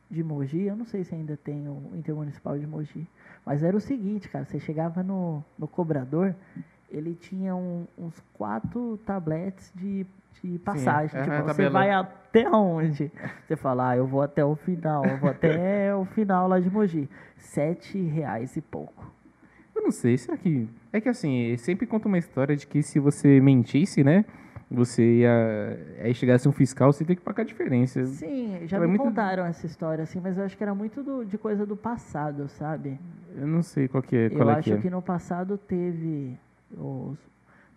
de 0.09 0.23
Mogi, 0.23 0.63
eu 0.63 0.75
não 0.75 0.85
sei 0.85 1.03
se 1.03 1.13
ainda 1.13 1.37
tem 1.37 1.67
o 1.67 1.91
Intermunicipal 1.95 2.57
de 2.57 2.65
Mogi, 2.65 3.07
mas 3.45 3.63
era 3.63 3.75
o 3.77 3.79
seguinte, 3.79 4.27
cara, 4.29 4.45
você 4.45 4.59
chegava 4.59 5.03
no, 5.03 5.43
no 5.57 5.67
cobrador, 5.67 6.33
ele 6.89 7.13
tinha 7.13 7.55
um- 7.55 7.85
uns 7.97 8.19
quatro 8.33 8.97
tabletes 9.05 9.71
de, 9.75 10.05
de 10.41 10.57
passagem. 10.59 11.15
é, 11.19 11.23
tipo, 11.23 11.35
a 11.35 11.41
você 11.43 11.69
vai 11.69 11.91
até 11.91 12.49
onde? 12.49 13.11
Você 13.47 13.55
fala, 13.55 13.91
ah, 13.91 13.97
eu 13.97 14.07
vou 14.07 14.21
até 14.23 14.43
o 14.43 14.55
final, 14.55 15.05
eu 15.05 15.17
vou 15.17 15.29
até 15.29 15.93
o 15.95 16.05
final 16.05 16.47
lá 16.47 16.59
de 16.59 16.69
Mogi. 16.69 17.07
Sete 17.37 17.99
reais 18.01 18.57
e 18.57 18.61
pouco. 18.61 19.07
Eu 19.75 19.83
não 19.83 19.91
sei, 19.91 20.17
será 20.17 20.35
que. 20.37 20.67
É 20.91 20.99
que 20.99 21.07
assim, 21.07 21.55
sempre 21.57 21.85
conta 21.87 22.07
uma 22.07 22.17
história 22.17 22.55
de 22.55 22.65
que 22.67 22.81
se 22.83 22.99
você 22.99 23.39
mentisse, 23.39 24.03
né? 24.03 24.25
Você 24.71 25.03
ia. 25.21 25.79
Aí 26.01 26.13
chegasse 26.13 26.47
um 26.47 26.51
fiscal, 26.51 26.93
você 26.93 27.03
tem 27.03 27.15
que 27.15 27.21
pagar 27.23 27.41
a 27.41 27.45
diferença. 27.45 28.05
Sim, 28.05 28.59
já 28.67 28.77
É 28.77 28.79
me 28.81 28.87
muito- 28.87 29.03
contaram 29.03 29.43
essa 29.45 29.65
história, 29.65 30.03
assim, 30.03 30.19
mas 30.19 30.37
eu 30.37 30.43
acho 30.43 30.55
que 30.55 30.61
era 30.63 30.75
muito 30.75 31.01
do- 31.01 31.25
de 31.25 31.37
coisa 31.39 31.65
do 31.65 31.75
passado, 31.75 32.47
sabe? 32.49 32.99
Eu 33.35 33.47
não 33.47 33.63
sei 33.63 33.87
qual 33.87 34.03
que 34.03 34.15
é. 34.15 34.29
Qual 34.29 34.41
eu 34.43 34.49
é 34.51 34.53
acho 34.59 34.69
que 34.69 34.77
é. 34.77 34.81
que 34.81 34.89
no 34.89 35.01
passado 35.01 35.57
teve. 35.57 36.37
O 36.73 37.17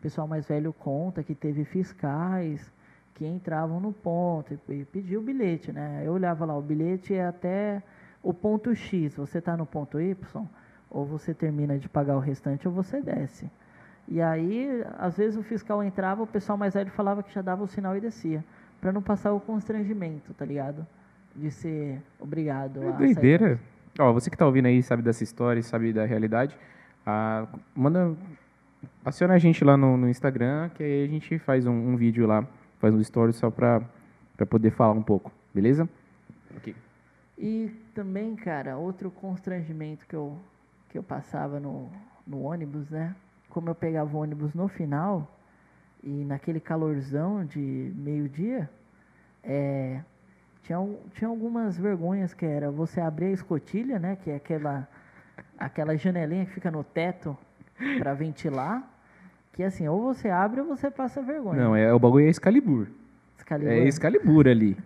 pessoal 0.03 0.29
mais 0.29 0.47
velho 0.47 0.71
conta 0.73 1.23
que 1.23 1.35
teve 1.35 1.65
fiscais 1.65 2.71
que 3.15 3.27
entravam 3.27 3.81
no 3.81 3.93
ponto 3.93 4.53
e, 4.69 4.73
e 4.81 4.85
pediam 4.85 5.23
o 5.23 5.25
bilhete, 5.25 5.73
né? 5.73 6.03
Eu 6.05 6.13
olhava 6.13 6.45
lá, 6.45 6.57
o 6.57 6.61
bilhete 6.63 7.15
é 7.15 7.25
até 7.27 7.83
o 8.23 8.35
ponto 8.35 8.75
X. 8.75 9.15
Você 9.17 9.39
está 9.39 9.57
no 9.57 9.65
ponto 9.65 9.99
Y, 9.99 10.47
ou 10.91 11.07
você 11.07 11.33
termina 11.33 11.79
de 11.79 11.89
pagar 11.89 12.17
o 12.17 12.21
restante, 12.21 12.69
ou 12.69 12.75
você 12.75 13.01
desce. 13.01 13.51
E 14.13 14.21
aí, 14.21 14.85
às 14.99 15.17
vezes 15.17 15.39
o 15.39 15.43
fiscal 15.43 15.83
entrava, 15.83 16.23
o 16.23 16.27
pessoal 16.27 16.59
mais 16.59 16.75
velho 16.75 16.91
falava 16.91 17.23
que 17.23 17.33
já 17.33 17.41
dava 17.41 17.65
o 17.65 17.67
sinal 17.67 17.97
e 17.97 18.01
descia. 18.01 18.45
Pra 18.79 18.93
não 18.93 19.01
passar 19.01 19.33
o 19.33 19.41
constrangimento, 19.41 20.35
tá 20.35 20.45
ligado? 20.45 20.87
De 21.35 21.51
ser 21.51 21.99
obrigado 22.21 22.83
É 22.83 22.89
a 22.89 22.93
sair 22.93 23.15
doideira. 23.15 23.61
Ó, 23.99 24.13
você 24.13 24.29
que 24.29 24.37
tá 24.37 24.45
ouvindo 24.45 24.67
aí, 24.67 24.83
sabe 24.83 25.03
dessa 25.03 25.25
história, 25.25 25.63
sabe 25.63 25.95
da 25.95 26.05
realidade, 26.05 26.55
ah, 27.07 27.47
manda. 27.75 28.15
Aciona 29.03 29.33
a 29.33 29.39
gente 29.39 29.65
lá 29.65 29.79
no, 29.79 29.97
no 29.97 30.07
Instagram, 30.11 30.69
que 30.75 30.83
aí 30.83 31.05
a 31.05 31.09
gente 31.09 31.39
faz 31.39 31.67
um, 31.67 31.73
um 31.73 31.97
vídeo 31.97 32.27
lá, 32.27 32.47
faz 32.81 32.95
um 32.95 33.01
story 33.01 33.33
só 33.33 33.51
pra, 33.51 33.81
pra 34.37 34.45
poder 34.45 34.73
falar 34.73 34.93
um 34.93 35.03
pouco, 35.03 35.33
beleza? 35.55 35.89
Ok. 36.59 36.77
E 37.39 37.71
também, 37.95 38.37
cara, 38.37 38.77
outro 38.77 39.11
constrangimento 39.11 40.07
que 40.07 40.15
eu, 40.15 40.37
que 40.91 40.99
eu 40.99 41.03
passava 41.03 41.59
no, 41.59 41.91
no 42.27 42.43
ônibus, 42.43 42.91
né? 42.91 43.17
Como 43.53 43.69
eu 43.69 43.75
pegava 43.75 44.17
o 44.17 44.21
ônibus 44.21 44.55
no 44.55 44.67
final, 44.67 45.31
e 46.03 46.25
naquele 46.25 46.59
calorzão 46.59 47.45
de 47.45 47.93
meio-dia, 47.95 48.69
é, 49.45 50.01
tinha, 50.63 50.79
tinha 51.13 51.29
algumas 51.29 51.77
vergonhas 51.77 52.33
que 52.33 52.47
era 52.47 52.71
você 52.71 52.99
abrir 52.99 53.27
a 53.27 53.31
escotilha, 53.33 53.99
né? 53.99 54.17
Que 54.17 54.31
é 54.31 54.37
aquela, 54.37 54.89
aquela 55.59 55.95
janelinha 55.99 56.47
que 56.47 56.53
fica 56.53 56.71
no 56.71 56.83
teto 56.83 57.37
para 57.99 58.15
ventilar. 58.15 58.89
Que 59.53 59.63
assim, 59.63 59.87
ou 59.87 60.01
você 60.01 60.31
abre 60.31 60.63
ou 60.63 60.67
você 60.67 60.91
passa 60.91 61.21
vergonha. 61.21 61.63
Não, 61.63 61.77
é, 61.77 61.93
o 61.93 61.99
bagulho 61.99 62.25
é 62.25 62.31
Excalibur. 62.31 62.87
Excalibur. 63.37 63.71
É 63.71 63.79
Excalibur 63.87 64.49
ali. 64.49 64.79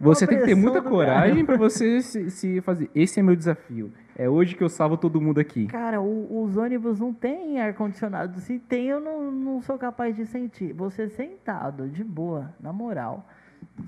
Você 0.00 0.26
tem 0.26 0.38
que 0.38 0.44
ter 0.46 0.54
muita 0.54 0.80
coragem 0.82 1.44
pra 1.44 1.56
você 1.56 2.00
se, 2.02 2.30
se 2.30 2.60
fazer. 2.60 2.90
Esse 2.94 3.20
é 3.20 3.22
meu 3.22 3.34
desafio. 3.36 3.92
É 4.16 4.28
hoje 4.28 4.54
que 4.54 4.62
eu 4.62 4.68
salvo 4.68 4.96
todo 4.96 5.20
mundo 5.20 5.38
aqui. 5.38 5.66
Cara, 5.66 6.00
o- 6.00 6.42
os 6.44 6.56
ônibus 6.56 6.98
não 7.00 7.12
tem 7.12 7.60
ar-condicionado. 7.60 8.40
Se 8.40 8.58
tem, 8.58 8.86
eu 8.88 9.00
não, 9.00 9.30
não 9.30 9.62
sou 9.62 9.78
capaz 9.78 10.16
de 10.16 10.26
sentir. 10.26 10.72
Você 10.72 11.08
sentado, 11.08 11.88
de 11.88 12.02
boa, 12.04 12.52
na 12.60 12.72
moral, 12.72 13.26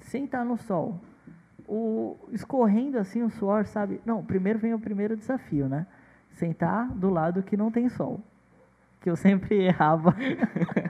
sentar 0.03 0.45
no 0.45 0.57
sol, 0.57 1.01
o, 1.69 2.17
escorrendo 2.33 2.99
assim 2.99 3.23
o 3.23 3.31
suor, 3.31 3.65
sabe? 3.67 4.01
Não, 4.05 4.25
primeiro 4.25 4.59
vem 4.59 4.75
o 4.75 4.79
primeiro 4.79 5.17
desafio, 5.17 5.69
né? 5.69 5.87
Sentar 6.33 6.89
do 6.91 7.11
lado 7.11 7.43
que 7.43 7.57
não 7.57 7.71
tem 7.71 7.89
sol. 7.89 8.21
Que 9.01 9.09
eu 9.11 9.17
sempre 9.17 9.57
errava. 9.65 10.15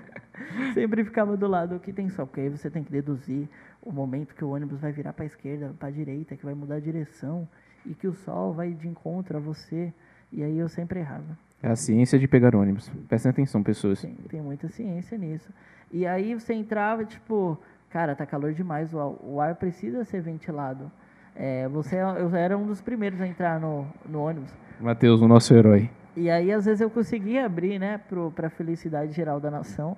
sempre 0.74 1.04
ficava 1.04 1.36
do 1.36 1.46
lado 1.46 1.78
que 1.80 1.92
tem 1.92 2.08
sol. 2.10 2.26
Porque 2.26 2.40
aí 2.40 2.48
você 2.48 2.70
tem 2.70 2.82
que 2.84 2.90
deduzir 2.92 3.48
o 3.82 3.92
momento 3.92 4.34
que 4.34 4.44
o 4.44 4.50
ônibus 4.50 4.80
vai 4.80 4.92
virar 4.92 5.12
para 5.12 5.24
a 5.24 5.26
esquerda, 5.26 5.74
para 5.78 5.88
a 5.88 5.90
direita, 5.90 6.36
que 6.36 6.44
vai 6.44 6.54
mudar 6.54 6.76
a 6.76 6.80
direção 6.80 7.48
e 7.86 7.94
que 7.94 8.06
o 8.06 8.14
sol 8.14 8.52
vai 8.52 8.72
de 8.72 8.88
encontro 8.88 9.36
a 9.36 9.40
você. 9.40 9.92
E 10.32 10.42
aí 10.42 10.58
eu 10.58 10.68
sempre 10.68 11.00
errava. 11.00 11.36
É 11.62 11.68
a 11.68 11.76
ciência 11.76 12.18
de 12.18 12.26
pegar 12.26 12.54
ônibus. 12.54 12.88
Prestem 13.08 13.30
atenção, 13.30 13.62
pessoas. 13.62 14.00
Tem, 14.00 14.14
tem 14.28 14.40
muita 14.40 14.68
ciência 14.68 15.18
nisso. 15.18 15.50
E 15.92 16.06
aí 16.06 16.34
você 16.34 16.54
entrava, 16.54 17.04
tipo, 17.04 17.58
cara, 17.90 18.14
tá 18.14 18.24
calor 18.24 18.52
demais, 18.54 18.94
o, 18.94 19.00
ar- 19.00 19.14
o 19.24 19.40
ar 19.40 19.54
precisa 19.56 20.04
ser 20.04 20.22
ventilado. 20.22 20.90
É, 21.34 21.68
você, 21.68 21.96
eu 21.96 22.34
era 22.34 22.56
um 22.56 22.66
dos 22.66 22.80
primeiros 22.80 23.20
a 23.20 23.26
entrar 23.26 23.60
no, 23.60 23.86
no 24.08 24.20
ônibus. 24.22 24.50
Matheus, 24.80 25.20
o 25.20 25.28
nosso 25.28 25.52
herói. 25.54 25.90
E 26.16 26.30
aí, 26.30 26.52
às 26.52 26.64
vezes, 26.64 26.80
eu 26.80 26.90
conseguia 26.90 27.44
abrir, 27.46 27.78
né, 27.78 27.98
pro, 28.08 28.30
pra 28.30 28.48
felicidade 28.50 29.12
geral 29.12 29.38
da 29.40 29.50
nação, 29.50 29.96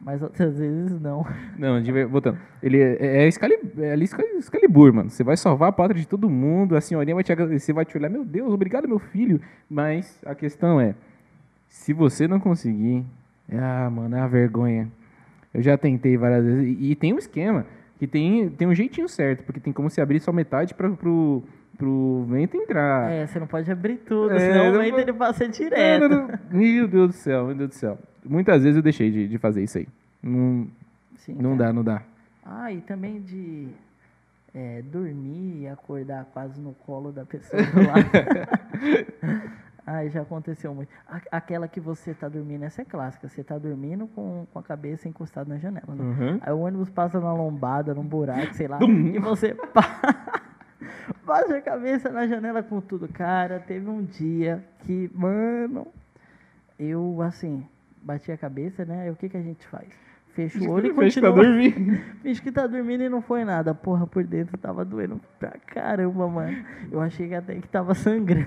mas 0.00 0.22
outras 0.22 0.56
vezes 0.58 1.00
não. 1.00 1.26
Não, 1.58 1.82
de 1.82 1.90
ver- 1.90 2.06
voltando. 2.06 2.38
Ele 2.62 2.80
é, 2.80 2.96
é, 3.24 3.26
Excalibur, 3.28 3.70
é 3.84 3.92
ali 3.92 4.04
Excal- 4.04 4.26
Excalibur, 4.38 4.92
mano. 4.92 5.10
Você 5.10 5.24
vai 5.24 5.36
salvar 5.36 5.68
a 5.70 5.72
pátria 5.72 6.00
de 6.00 6.06
todo 6.06 6.28
mundo, 6.30 6.76
a 6.76 6.80
senhorinha 6.80 7.14
vai 7.14 7.24
te 7.24 7.32
agradecer, 7.32 7.72
vai 7.72 7.84
te 7.84 7.96
olhar, 7.96 8.08
meu 8.08 8.24
Deus, 8.24 8.52
obrigado, 8.52 8.86
meu 8.88 8.98
filho. 8.98 9.40
Mas 9.68 10.20
a 10.24 10.34
questão 10.34 10.80
é, 10.80 10.94
se 11.68 11.92
você 11.92 12.28
não 12.28 12.38
conseguir, 12.40 13.04
ah, 13.52 13.90
mano, 13.90 14.16
é 14.16 14.20
uma 14.20 14.28
vergonha. 14.28 14.88
Eu 15.52 15.62
já 15.62 15.76
tentei 15.76 16.16
várias 16.16 16.44
vezes. 16.44 16.78
E, 16.78 16.90
e 16.92 16.94
tem 16.94 17.12
um 17.14 17.18
esquema, 17.18 17.66
que 17.98 18.06
tem, 18.06 18.48
tem 18.50 18.68
um 18.68 18.74
jeitinho 18.74 19.08
certo, 19.08 19.42
porque 19.44 19.58
tem 19.58 19.72
como 19.72 19.90
se 19.90 20.00
abrir 20.00 20.20
só 20.20 20.30
metade 20.32 20.72
para 20.74 20.88
pro, 20.90 21.42
pro 21.76 22.24
vento 22.28 22.56
entrar. 22.56 23.10
É, 23.10 23.26
você 23.26 23.40
não 23.40 23.46
pode 23.48 23.68
abrir 23.70 23.96
tudo, 23.96 24.32
É, 24.34 24.38
senão 24.38 24.68
o 24.68 24.72
não 24.74 24.80
vento 24.80 24.98
ele 25.00 25.12
passa 25.12 25.44
Não, 25.44 25.50
direto. 25.50 26.08
não, 26.08 26.28
não. 26.28 26.38
Meu 26.52 26.86
Deus 26.86 27.08
do 27.08 27.14
céu, 27.14 27.46
meu 27.46 27.54
Deus 27.56 27.70
do 27.70 27.74
céu. 27.74 27.98
Muitas 28.28 28.62
vezes 28.62 28.76
eu 28.76 28.82
deixei 28.82 29.10
de, 29.10 29.26
de 29.28 29.38
fazer 29.38 29.62
isso 29.62 29.78
aí. 29.78 29.88
Não, 30.22 30.66
Sim, 31.16 31.34
não 31.34 31.56
cara. 31.56 31.68
dá, 31.68 31.72
não 31.72 31.84
dá. 31.84 32.02
Ah, 32.44 32.72
e 32.72 32.80
também 32.80 33.20
de 33.20 33.68
é, 34.54 34.82
dormir 34.82 35.62
e 35.62 35.68
acordar 35.68 36.24
quase 36.32 36.60
no 36.60 36.72
colo 36.74 37.12
da 37.12 37.24
pessoa 37.24 37.60
lado. 37.86 38.08
Ai, 39.90 40.10
já 40.10 40.20
aconteceu 40.20 40.74
muito. 40.74 40.90
Aquela 41.32 41.66
que 41.66 41.80
você 41.80 42.12
tá 42.12 42.28
dormindo, 42.28 42.62
essa 42.62 42.82
é 42.82 42.84
clássica. 42.84 43.26
Você 43.26 43.42
tá 43.42 43.56
dormindo 43.56 44.06
com, 44.08 44.46
com 44.52 44.58
a 44.58 44.62
cabeça 44.62 45.08
encostada 45.08 45.48
na 45.48 45.58
janela. 45.58 45.94
né? 45.94 46.04
Uhum. 46.04 46.38
Aí 46.42 46.52
o 46.52 46.58
ônibus 46.60 46.90
passa 46.90 47.18
numa 47.18 47.32
lombada, 47.32 47.94
num 47.94 48.04
buraco, 48.04 48.52
sei 48.52 48.68
lá. 48.68 48.78
e 48.82 49.18
você 49.18 49.54
pa- 49.72 50.26
baixa 51.24 51.56
a 51.56 51.62
cabeça 51.62 52.10
na 52.10 52.26
janela 52.26 52.62
com 52.62 52.82
tudo. 52.82 53.08
Cara, 53.08 53.60
teve 53.60 53.88
um 53.88 54.02
dia 54.04 54.62
que, 54.80 55.10
mano, 55.14 55.86
eu, 56.78 57.22
assim, 57.22 57.66
bati 58.02 58.32
a 58.32 58.36
cabeça, 58.36 58.84
né? 58.84 59.02
Aí 59.02 59.10
o 59.10 59.16
que, 59.16 59.28
que 59.28 59.36
a 59.36 59.42
gente 59.42 59.66
faz? 59.66 59.88
Fecha 60.34 60.58
o 60.62 60.70
olho 60.70 60.92
e 60.92 60.94
Finge 60.94 61.14
que 61.14 61.20
tá 61.20 61.32
continua. 61.32 61.44
dormindo. 61.44 62.00
Finge 62.22 62.42
que 62.42 62.52
tá 62.52 62.66
dormindo 62.66 63.02
e 63.02 63.08
não 63.08 63.20
foi 63.20 63.44
nada. 63.44 63.74
Porra, 63.74 64.06
por 64.06 64.22
dentro 64.24 64.56
tava 64.56 64.84
doendo 64.84 65.20
pra 65.38 65.50
caramba, 65.66 66.28
mano. 66.28 66.56
Eu 66.92 67.00
achei 67.00 67.26
que 67.28 67.34
até 67.34 67.54
que 67.56 67.66
tava 67.68 67.94
sangrando. 67.94 68.46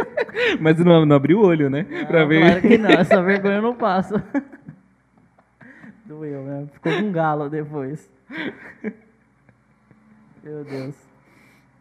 Mas 0.60 0.78
não, 0.78 1.04
não 1.06 1.16
abriu 1.16 1.38
o 1.40 1.46
olho, 1.46 1.68
né? 1.70 1.84
pra 2.08 2.20
Não, 2.22 2.28
ver. 2.28 2.40
Claro 2.40 2.60
que 2.62 2.78
não, 2.78 2.90
essa 2.90 3.22
vergonha 3.22 3.56
eu 3.56 3.62
não 3.62 3.74
passo. 3.76 4.14
Doeu, 6.04 6.42
né? 6.44 6.66
Ficou 6.72 6.92
com 6.98 7.12
galo 7.12 7.48
depois. 7.48 8.10
Meu 10.42 10.64
Deus. 10.64 10.96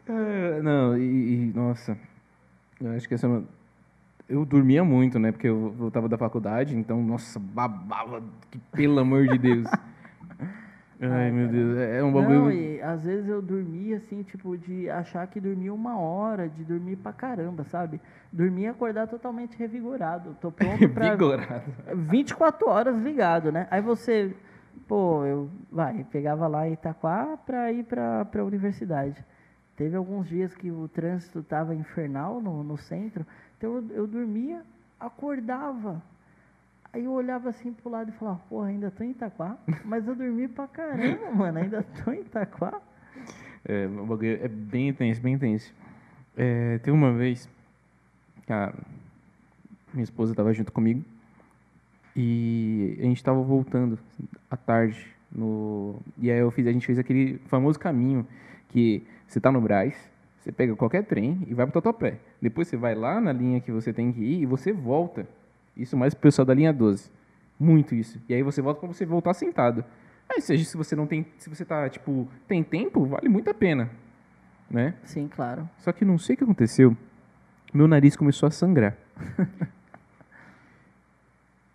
Ah, 0.08 0.62
não, 0.62 0.98
e, 0.98 1.02
e, 1.50 1.54
nossa. 1.56 1.98
Eu 2.82 2.92
acho 2.92 3.08
que 3.08 3.14
essa. 3.14 3.26
é 3.26 3.30
uma- 3.30 3.59
Eu 4.30 4.46
dormia 4.46 4.84
muito, 4.84 5.18
né? 5.18 5.32
Porque 5.32 5.48
eu 5.48 5.72
voltava 5.72 6.08
da 6.08 6.18
faculdade, 6.18 6.78
então, 6.78 7.02
nossa, 7.02 7.40
babava, 7.40 8.22
que, 8.52 8.60
pelo 8.72 9.00
amor 9.00 9.28
de 9.28 9.40
Deus. 9.40 9.68
Ai, 11.02 11.32
meu. 11.32 11.48
Deus, 11.48 11.78
é 11.78 12.04
um 12.04 12.12
bagulho. 12.12 12.40
Não, 12.42 12.52
e 12.52 12.82
às 12.82 13.04
vezes 13.04 13.28
eu 13.28 13.42
dormia 13.42 13.98
assim, 13.98 14.22
tipo, 14.22 14.58
de 14.58 14.90
achar 14.90 15.26
que 15.28 15.40
dormia 15.40 15.74
uma 15.74 15.98
hora, 15.98 16.48
de 16.48 16.64
dormir 16.64 16.98
pra 16.98 17.14
caramba, 17.14 17.64
sabe? 17.64 18.00
Dormir 18.32 18.64
e 18.64 18.68
acordar 18.68 19.08
totalmente 19.08 19.58
revigorado. 19.58 20.36
Tô 20.42 20.52
pronto 20.52 20.88
pra 20.94 21.12
Vigorado. 21.12 21.72
24 21.96 22.70
horas 22.70 23.02
ligado, 23.02 23.52
né? 23.52 23.66
Aí 23.72 23.82
você, 23.82 24.36
pô, 24.88 25.26
eu 25.26 25.50
vai, 25.72 26.06
pegava 26.12 26.48
lá 26.48 26.68
em 26.68 26.74
Itaquá 26.74 27.38
pra 27.46 27.72
ir 27.72 27.86
pra, 27.86 28.26
pra 28.26 28.44
universidade. 28.44 29.26
Teve 29.80 29.96
alguns 29.96 30.28
dias 30.28 30.54
que 30.54 30.70
o 30.70 30.90
trânsito 30.90 31.42
tava 31.42 31.74
infernal 31.74 32.42
no, 32.42 32.62
no 32.62 32.78
centro, 32.78 33.26
então 33.58 33.78
eu, 33.78 33.88
eu 33.92 34.08
dormia, 34.08 34.62
acordava. 35.00 36.04
Aí 36.92 37.06
eu 37.06 37.14
olhava 37.14 37.48
assim 37.48 37.72
pro 37.72 37.90
lado 37.90 38.10
e 38.10 38.12
falava, 38.12 38.42
porra, 38.50 38.68
ainda 38.68 38.92
tô 38.92 39.06
em 39.06 39.12
Itaquá? 39.12 39.58
Mas 39.86 40.06
eu 40.06 40.16
dormi 40.16 40.50
pra 40.50 40.68
caramba, 40.68 41.32
mano, 41.32 41.60
ainda 41.60 41.82
tô 41.82 42.12
em 42.12 42.20
Itaquá? 42.20 42.82
É, 43.64 43.86
o 43.86 44.06
bagulho 44.06 44.44
é 44.44 44.50
bem 44.50 44.90
intenso, 44.90 45.22
bem 45.22 45.36
intenso. 45.36 45.74
É, 46.36 46.78
teve 46.80 46.92
uma 46.92 47.14
vez, 47.14 47.50
cara, 48.46 48.76
minha 49.94 50.04
esposa 50.04 50.34
estava 50.34 50.52
junto 50.52 50.74
comigo 50.74 51.06
e 52.14 52.98
a 53.00 53.04
gente 53.04 53.16
estava 53.16 53.42
voltando 53.42 53.98
à 54.52 54.58
tarde 54.58 55.08
no 55.32 55.96
e 56.18 56.30
aí 56.30 56.40
eu 56.40 56.52
fiz, 56.52 56.68
a 56.68 56.72
gente 56.74 56.86
fez 56.86 57.00
aquele 57.00 57.38
famoso 57.48 57.80
caminho 57.80 58.28
que 58.70 59.06
você 59.28 59.40
tá 59.40 59.52
no 59.52 59.62
Brás, 59.62 60.10
você 60.40 60.52
pega 60.52 60.76
qualquer 60.76 61.04
trem 61.04 61.46
e 61.48 61.54
vai 61.54 61.66
para 61.66 61.78
o 61.78 61.82
Tatuapé. 61.82 62.18
Depois 62.42 62.68
você 62.68 62.78
vai 62.78 62.96
lá 62.96 63.20
na 63.20 63.34
linha 63.34 63.60
que 63.60 63.72
você 63.72 63.92
tem 63.92 64.12
que 64.12 64.22
ir 64.22 64.42
e 64.42 64.46
você 64.46 64.72
volta. 64.72 65.28
Isso 65.76 65.98
mais 65.98 66.14
pro 66.14 66.24
pessoal 66.24 66.46
da 66.46 66.54
linha 66.54 66.74
12. 66.74 67.12
Muito 67.60 67.94
isso. 67.94 68.22
E 68.28 68.34
aí 68.34 68.42
você 68.42 68.62
volta 68.62 68.80
para 68.80 68.88
você 68.88 69.06
voltar 69.06 69.34
sentado. 69.34 69.84
Aí 70.30 70.42
seja 70.42 70.64
se 70.64 70.78
você 70.78 70.96
não 70.96 71.06
tem, 71.06 71.26
se 71.38 71.50
você 71.50 71.66
tá 71.66 71.90
tipo, 71.90 72.28
tem 72.48 72.64
tempo, 72.64 73.06
vale 73.06 73.28
muito 73.28 73.50
a 73.50 73.54
pena, 73.54 73.90
né? 74.70 74.94
Sim, 75.04 75.28
claro. 75.28 75.68
Só 75.80 75.92
que 75.92 76.06
não 76.06 76.18
sei 76.18 76.36
o 76.36 76.38
que 76.38 76.44
aconteceu. 76.44 76.96
Meu 77.74 77.88
nariz 77.88 78.16
começou 78.16 78.48
a 78.48 78.52
sangrar. 78.52 78.96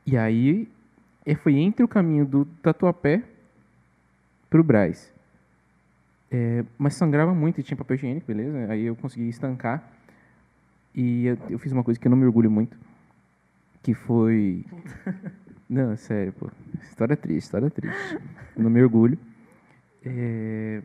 e 0.06 0.16
aí, 0.16 0.68
eh, 1.24 1.34
foi 1.34 1.56
entre 1.58 1.84
o 1.84 1.88
caminho 1.88 2.24
do 2.24 2.44
Tatuapé 2.44 3.22
pro 4.48 4.64
Brás. 4.64 5.13
É, 6.36 6.64
mas 6.76 6.94
sangrava 6.94 7.32
muito 7.32 7.60
e 7.60 7.62
tinha 7.62 7.76
papel 7.76 7.94
higiênico, 7.94 8.26
beleza? 8.26 8.66
Aí 8.72 8.86
eu 8.86 8.96
consegui 8.96 9.28
estancar. 9.28 9.88
E 10.92 11.26
eu, 11.26 11.38
eu 11.50 11.58
fiz 11.60 11.70
uma 11.70 11.84
coisa 11.84 11.98
que 12.00 12.08
eu 12.08 12.10
não 12.10 12.16
me 12.18 12.24
orgulho 12.24 12.50
muito. 12.50 12.76
Que 13.84 13.94
foi. 13.94 14.64
Não, 15.70 15.96
sério, 15.96 16.32
pô. 16.32 16.50
História 16.82 17.16
triste, 17.16 17.44
história 17.46 17.70
triste. 17.70 18.18
Eu 18.56 18.62
não 18.64 18.70
me 18.70 18.82
orgulho. 18.82 19.16
É, 20.04 20.82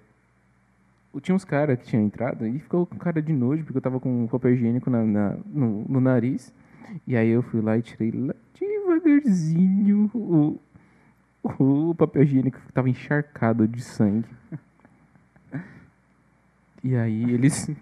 tinha 1.21 1.35
uns 1.35 1.43
caras 1.43 1.77
que 1.79 1.85
tinham 1.85 2.03
entrado 2.05 2.47
e 2.47 2.59
ficou 2.59 2.85
com 2.85 2.97
cara 2.97 3.21
de 3.21 3.33
nojo, 3.33 3.63
porque 3.63 3.77
eu 3.77 3.81
tava 3.81 3.99
com 3.99 4.25
papel 4.27 4.53
higiênico 4.53 4.89
na, 4.89 5.03
na- 5.03 5.37
no, 5.47 5.83
no 5.87 5.99
nariz. 5.99 6.53
E 7.07 7.17
aí 7.17 7.27
eu 7.29 7.41
fui 7.41 7.59
lá 7.61 7.77
e 7.77 7.81
tirei 7.81 8.11
lá 8.11 8.33
devagarzinho 8.57 10.09
o, 10.13 10.59
o 11.43 11.95
papel 11.95 12.23
higiênico 12.23 12.59
que 12.61 12.71
tava 12.71 12.89
encharcado 12.89 13.67
de 13.67 13.81
sangue. 13.81 14.29
E 16.83 16.95
aí 16.95 17.33
eles. 17.33 17.69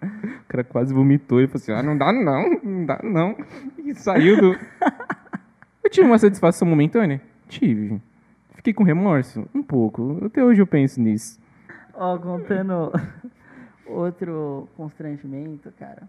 O 0.00 0.44
cara 0.48 0.62
quase 0.62 0.92
vomitou 0.94 1.40
e 1.40 1.46
falou 1.46 1.56
assim: 1.56 1.72
ah, 1.72 1.82
não 1.82 1.96
dá 1.96 2.12
não, 2.12 2.60
não 2.62 2.86
dá 2.86 3.00
não. 3.02 3.36
E 3.78 3.94
saiu 3.94 4.38
do. 4.40 4.52
Eu 5.82 5.90
tive 5.90 6.06
uma 6.06 6.18
satisfação 6.18 6.68
momentânea? 6.68 7.20
Tive. 7.48 8.00
Fiquei 8.54 8.74
com 8.74 8.84
remorso? 8.84 9.48
Um 9.54 9.62
pouco. 9.62 10.20
Até 10.24 10.44
hoje 10.44 10.60
eu 10.60 10.66
penso 10.66 11.00
nisso. 11.00 11.40
Ó, 11.94 12.18
contando 12.18 12.92
outro 13.86 14.68
constrangimento, 14.76 15.72
cara. 15.78 16.02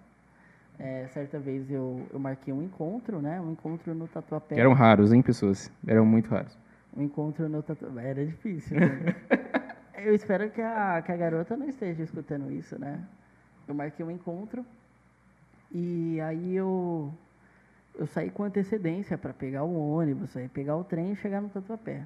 É, 0.78 1.08
certa 1.14 1.40
vez 1.40 1.72
eu, 1.72 2.06
eu 2.12 2.20
marquei 2.20 2.54
um 2.54 2.62
encontro, 2.62 3.22
né? 3.22 3.40
Um 3.40 3.54
encontro 3.54 3.94
no 3.94 4.08
Tatuapé. 4.08 4.60
Eram 4.60 4.74
raros, 4.74 5.14
hein, 5.14 5.22
pessoas? 5.22 5.72
Eram 5.88 6.06
muito 6.06 6.30
raros. 6.30 6.58
Um 6.96 7.04
encontro 7.04 7.48
no 7.48 7.64
Tatuapé. 7.64 8.10
Era 8.10 8.26
difícil. 8.26 8.78
né? 8.80 9.16
Eu 10.04 10.16
espero 10.16 10.50
que 10.52 10.62
a, 10.62 11.02
que 11.02 11.12
a 11.12 11.18
garota 11.18 11.56
não 11.56 11.68
esteja 11.68 12.04
escutando 12.04 12.52
isso, 12.52 12.78
né? 12.80 13.04
Eu 13.68 13.76
marquei 13.76 14.06
um 14.06 14.12
encontro 14.12 14.66
e 15.72 16.20
aí 16.22 16.56
eu, 16.56 17.14
eu 17.96 18.08
saí 18.08 18.30
com 18.30 18.44
antecedência 18.44 19.18
para 19.18 19.34
pegar 19.34 19.64
o 19.64 19.94
ônibus, 19.94 20.36
aí 20.36 20.48
pegar 20.48 20.76
o 20.76 20.84
trem 20.84 21.12
e 21.12 21.16
chegar 21.16 21.42
no 21.42 21.50
Tatuapé. 21.50 22.06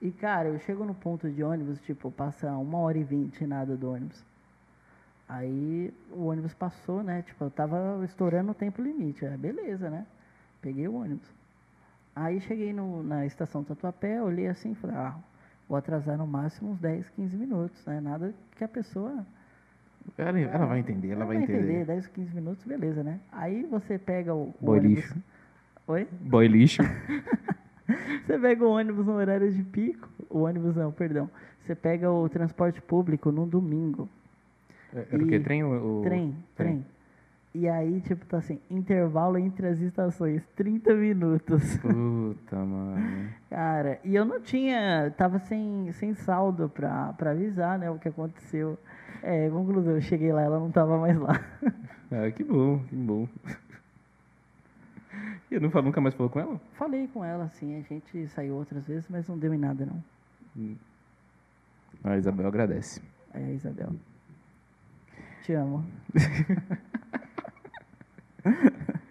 E, 0.00 0.10
cara, 0.10 0.48
eu 0.48 0.58
chego 0.58 0.84
no 0.84 0.94
ponto 0.94 1.30
de 1.30 1.42
ônibus, 1.42 1.80
tipo, 1.82 2.10
passa 2.10 2.50
uma 2.52 2.78
hora 2.78 2.98
e 2.98 3.04
vinte 3.04 3.46
nada 3.46 3.76
do 3.76 3.90
ônibus. 3.90 4.22
Aí 5.28 5.92
o 6.10 6.26
ônibus 6.26 6.52
passou, 6.52 7.02
né? 7.02 7.22
Tipo, 7.22 7.44
eu 7.44 7.50
tava 7.50 8.04
estourando 8.04 8.50
o 8.50 8.54
tempo 8.54 8.82
limite. 8.82 9.24
É, 9.24 9.36
beleza, 9.36 9.88
né? 9.88 10.06
Peguei 10.60 10.86
o 10.88 10.96
ônibus. 10.96 11.26
Aí 12.14 12.40
cheguei 12.40 12.72
no, 12.72 13.02
na 13.02 13.24
estação 13.24 13.64
Tatuapé, 13.64 14.22
olhei 14.22 14.46
assim 14.46 14.72
e 14.72 14.74
falei, 14.74 14.96
ah, 14.96 15.16
vou 15.68 15.76
atrasar 15.76 16.16
no 16.18 16.26
máximo 16.26 16.70
uns 16.72 16.78
10, 16.80 17.08
15 17.10 17.36
minutos, 17.36 17.84
né? 17.86 18.00
Nada 18.00 18.34
que 18.56 18.64
a 18.64 18.68
pessoa 18.68 19.26
Ela, 20.18 20.38
ela 20.38 20.66
vai 20.66 20.78
entender, 20.80 21.10
ela 21.10 21.24
vai 21.24 21.36
entender. 21.38 21.84
10, 21.86 22.06
15 22.08 22.34
minutos, 22.34 22.64
beleza, 22.64 23.02
né? 23.02 23.20
Aí 23.32 23.62
você 23.64 23.98
pega 23.98 24.34
o, 24.34 24.54
o 24.60 24.70
ônibus. 24.70 24.88
lixo. 24.96 25.16
Oi? 25.86 26.08
Boy 26.20 26.48
lixo. 26.48 26.82
Você 28.24 28.38
pega 28.38 28.64
o 28.64 28.70
ônibus 28.70 29.04
no 29.04 29.12
horário 29.12 29.52
de 29.52 29.62
pico. 29.62 30.08
O 30.30 30.40
ônibus 30.44 30.74
não, 30.74 30.90
perdão. 30.90 31.28
Você 31.60 31.74
pega 31.74 32.10
o 32.10 32.26
transporte 32.28 32.80
público 32.80 33.30
no 33.30 33.46
domingo. 33.46 34.08
Era 34.94 35.22
o 35.22 35.26
quê? 35.28 35.34
E- 35.36 35.40
Trem 35.40 35.62
ou... 35.62 35.72
ou- 35.98 36.02
Trem, 36.02 36.34
trem. 36.56 36.86
E 37.54 37.68
aí, 37.68 38.00
tipo, 38.00 38.26
tá 38.26 38.38
assim, 38.38 38.58
intervalo 38.68 39.38
entre 39.38 39.68
as 39.68 39.78
estações, 39.78 40.42
30 40.56 40.92
minutos. 40.94 41.76
Puta, 41.78 42.56
mano. 42.56 43.28
Cara, 43.48 44.00
e 44.02 44.16
eu 44.16 44.24
não 44.24 44.40
tinha, 44.40 45.14
tava 45.16 45.38
sem, 45.38 45.92
sem 45.92 46.14
saldo 46.14 46.68
pra, 46.68 47.12
pra 47.12 47.30
avisar, 47.30 47.78
né, 47.78 47.88
o 47.88 47.98
que 47.98 48.08
aconteceu. 48.08 48.76
É, 49.22 49.48
conclusão, 49.50 49.94
eu 49.94 50.00
cheguei 50.00 50.32
lá, 50.32 50.42
ela 50.42 50.58
não 50.58 50.70
tava 50.70 50.98
mais 50.98 51.16
lá. 51.16 51.40
Ah, 52.12 52.30
que 52.30 52.44
bom, 52.44 52.78
que 52.84 52.94
bom. 52.94 53.26
E 55.50 55.54
eu 55.54 55.60
não 55.60 55.70
nunca 55.82 56.00
mais 56.00 56.14
falou 56.14 56.30
com 56.30 56.38
ela? 56.38 56.60
Falei 56.74 57.08
com 57.08 57.24
ela, 57.24 57.44
assim, 57.44 57.76
a 57.76 57.80
gente 57.80 58.28
saiu 58.28 58.54
outras 58.54 58.86
vezes, 58.86 59.08
mas 59.08 59.26
não 59.26 59.36
deu 59.36 59.52
em 59.52 59.58
nada, 59.58 59.84
não. 60.54 60.78
A 62.04 62.16
Isabel 62.16 62.46
agradece. 62.46 63.02
A 63.32 63.40
Isabel. 63.40 63.94
Te 65.42 65.54
amo. 65.54 65.84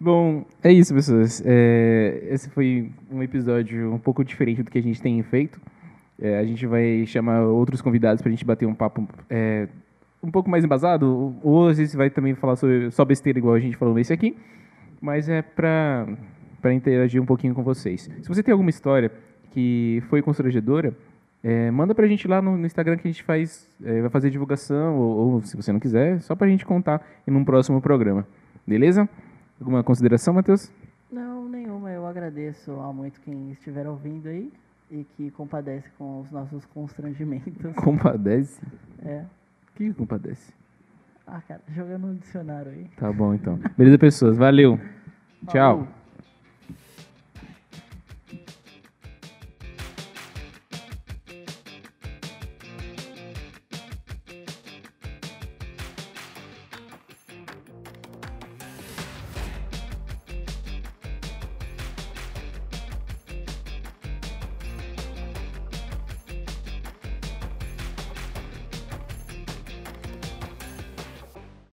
Bom, 0.00 0.46
é 0.62 0.72
isso, 0.72 0.94
pessoas. 0.94 1.42
É, 1.44 2.26
esse 2.30 2.48
foi 2.50 2.90
um 3.10 3.22
episódio 3.22 3.92
um 3.92 3.98
pouco 3.98 4.24
diferente 4.24 4.62
do 4.62 4.70
que 4.70 4.78
a 4.78 4.82
gente 4.82 5.00
tem 5.00 5.22
feito. 5.22 5.60
É, 6.18 6.38
a 6.38 6.44
gente 6.44 6.66
vai 6.66 7.04
chamar 7.06 7.42
outros 7.42 7.82
convidados 7.82 8.22
pra 8.22 8.30
gente 8.30 8.44
bater 8.44 8.66
um 8.66 8.74
papo 8.74 9.06
é, 9.28 9.68
um 10.22 10.30
pouco 10.30 10.48
mais 10.48 10.64
embasado. 10.64 11.36
Ou 11.42 11.68
às 11.68 11.78
vezes 11.78 11.94
vai 11.94 12.10
também 12.10 12.34
falar 12.34 12.56
sobre, 12.56 12.90
só 12.90 13.04
besteira, 13.04 13.38
igual 13.38 13.54
a 13.54 13.60
gente 13.60 13.76
falou 13.76 13.94
nesse 13.94 14.12
aqui. 14.12 14.36
Mas 15.00 15.28
é 15.28 15.42
pra 15.42 16.06
interagir 16.72 17.20
um 17.20 17.26
pouquinho 17.26 17.54
com 17.54 17.62
vocês. 17.62 18.08
Se 18.22 18.28
você 18.28 18.42
tem 18.42 18.52
alguma 18.52 18.70
história 18.70 19.10
que 19.50 20.02
foi 20.08 20.22
constrangedora, 20.22 20.94
é, 21.42 21.70
manda 21.70 21.94
pra 21.94 22.06
gente 22.06 22.28
lá 22.28 22.42
no, 22.42 22.56
no 22.56 22.66
Instagram 22.66 22.96
que 22.96 23.08
a 23.08 23.10
gente 23.10 23.22
faz, 23.22 23.68
é, 23.82 24.00
vai 24.00 24.10
fazer 24.10 24.30
divulgação. 24.30 24.98
Ou, 24.98 25.34
ou 25.34 25.42
se 25.42 25.56
você 25.56 25.72
não 25.72 25.80
quiser, 25.80 26.20
só 26.20 26.34
pra 26.34 26.48
gente 26.48 26.66
contar 26.66 27.04
em 27.26 27.34
um 27.34 27.44
próximo 27.44 27.80
programa. 27.80 28.26
Beleza? 28.66 29.08
Alguma 29.58 29.82
consideração, 29.82 30.34
Matheus? 30.34 30.70
Não, 31.10 31.48
nenhuma. 31.48 31.90
Eu 31.90 32.06
agradeço 32.06 32.72
a 32.72 32.92
muito 32.92 33.20
quem 33.20 33.50
estiver 33.52 33.86
ouvindo 33.86 34.28
aí 34.28 34.50
e 34.90 35.04
que 35.16 35.30
compadece 35.30 35.88
com 35.96 36.20
os 36.20 36.30
nossos 36.30 36.64
constrangimentos. 36.66 37.74
Compadece? 37.76 38.60
É. 39.04 39.24
O 39.68 39.76
que 39.76 39.94
compadece? 39.94 40.52
Ah, 41.26 41.40
cara, 41.46 41.60
jogando 41.68 42.08
no 42.08 42.14
dicionário 42.16 42.72
aí. 42.72 42.86
Tá 42.96 43.10
bom, 43.12 43.32
então. 43.32 43.58
Beleza, 43.78 43.98
pessoas. 43.98 44.36
Valeu. 44.36 44.78
Tchau. 45.46 45.78
Falou. 45.86 45.99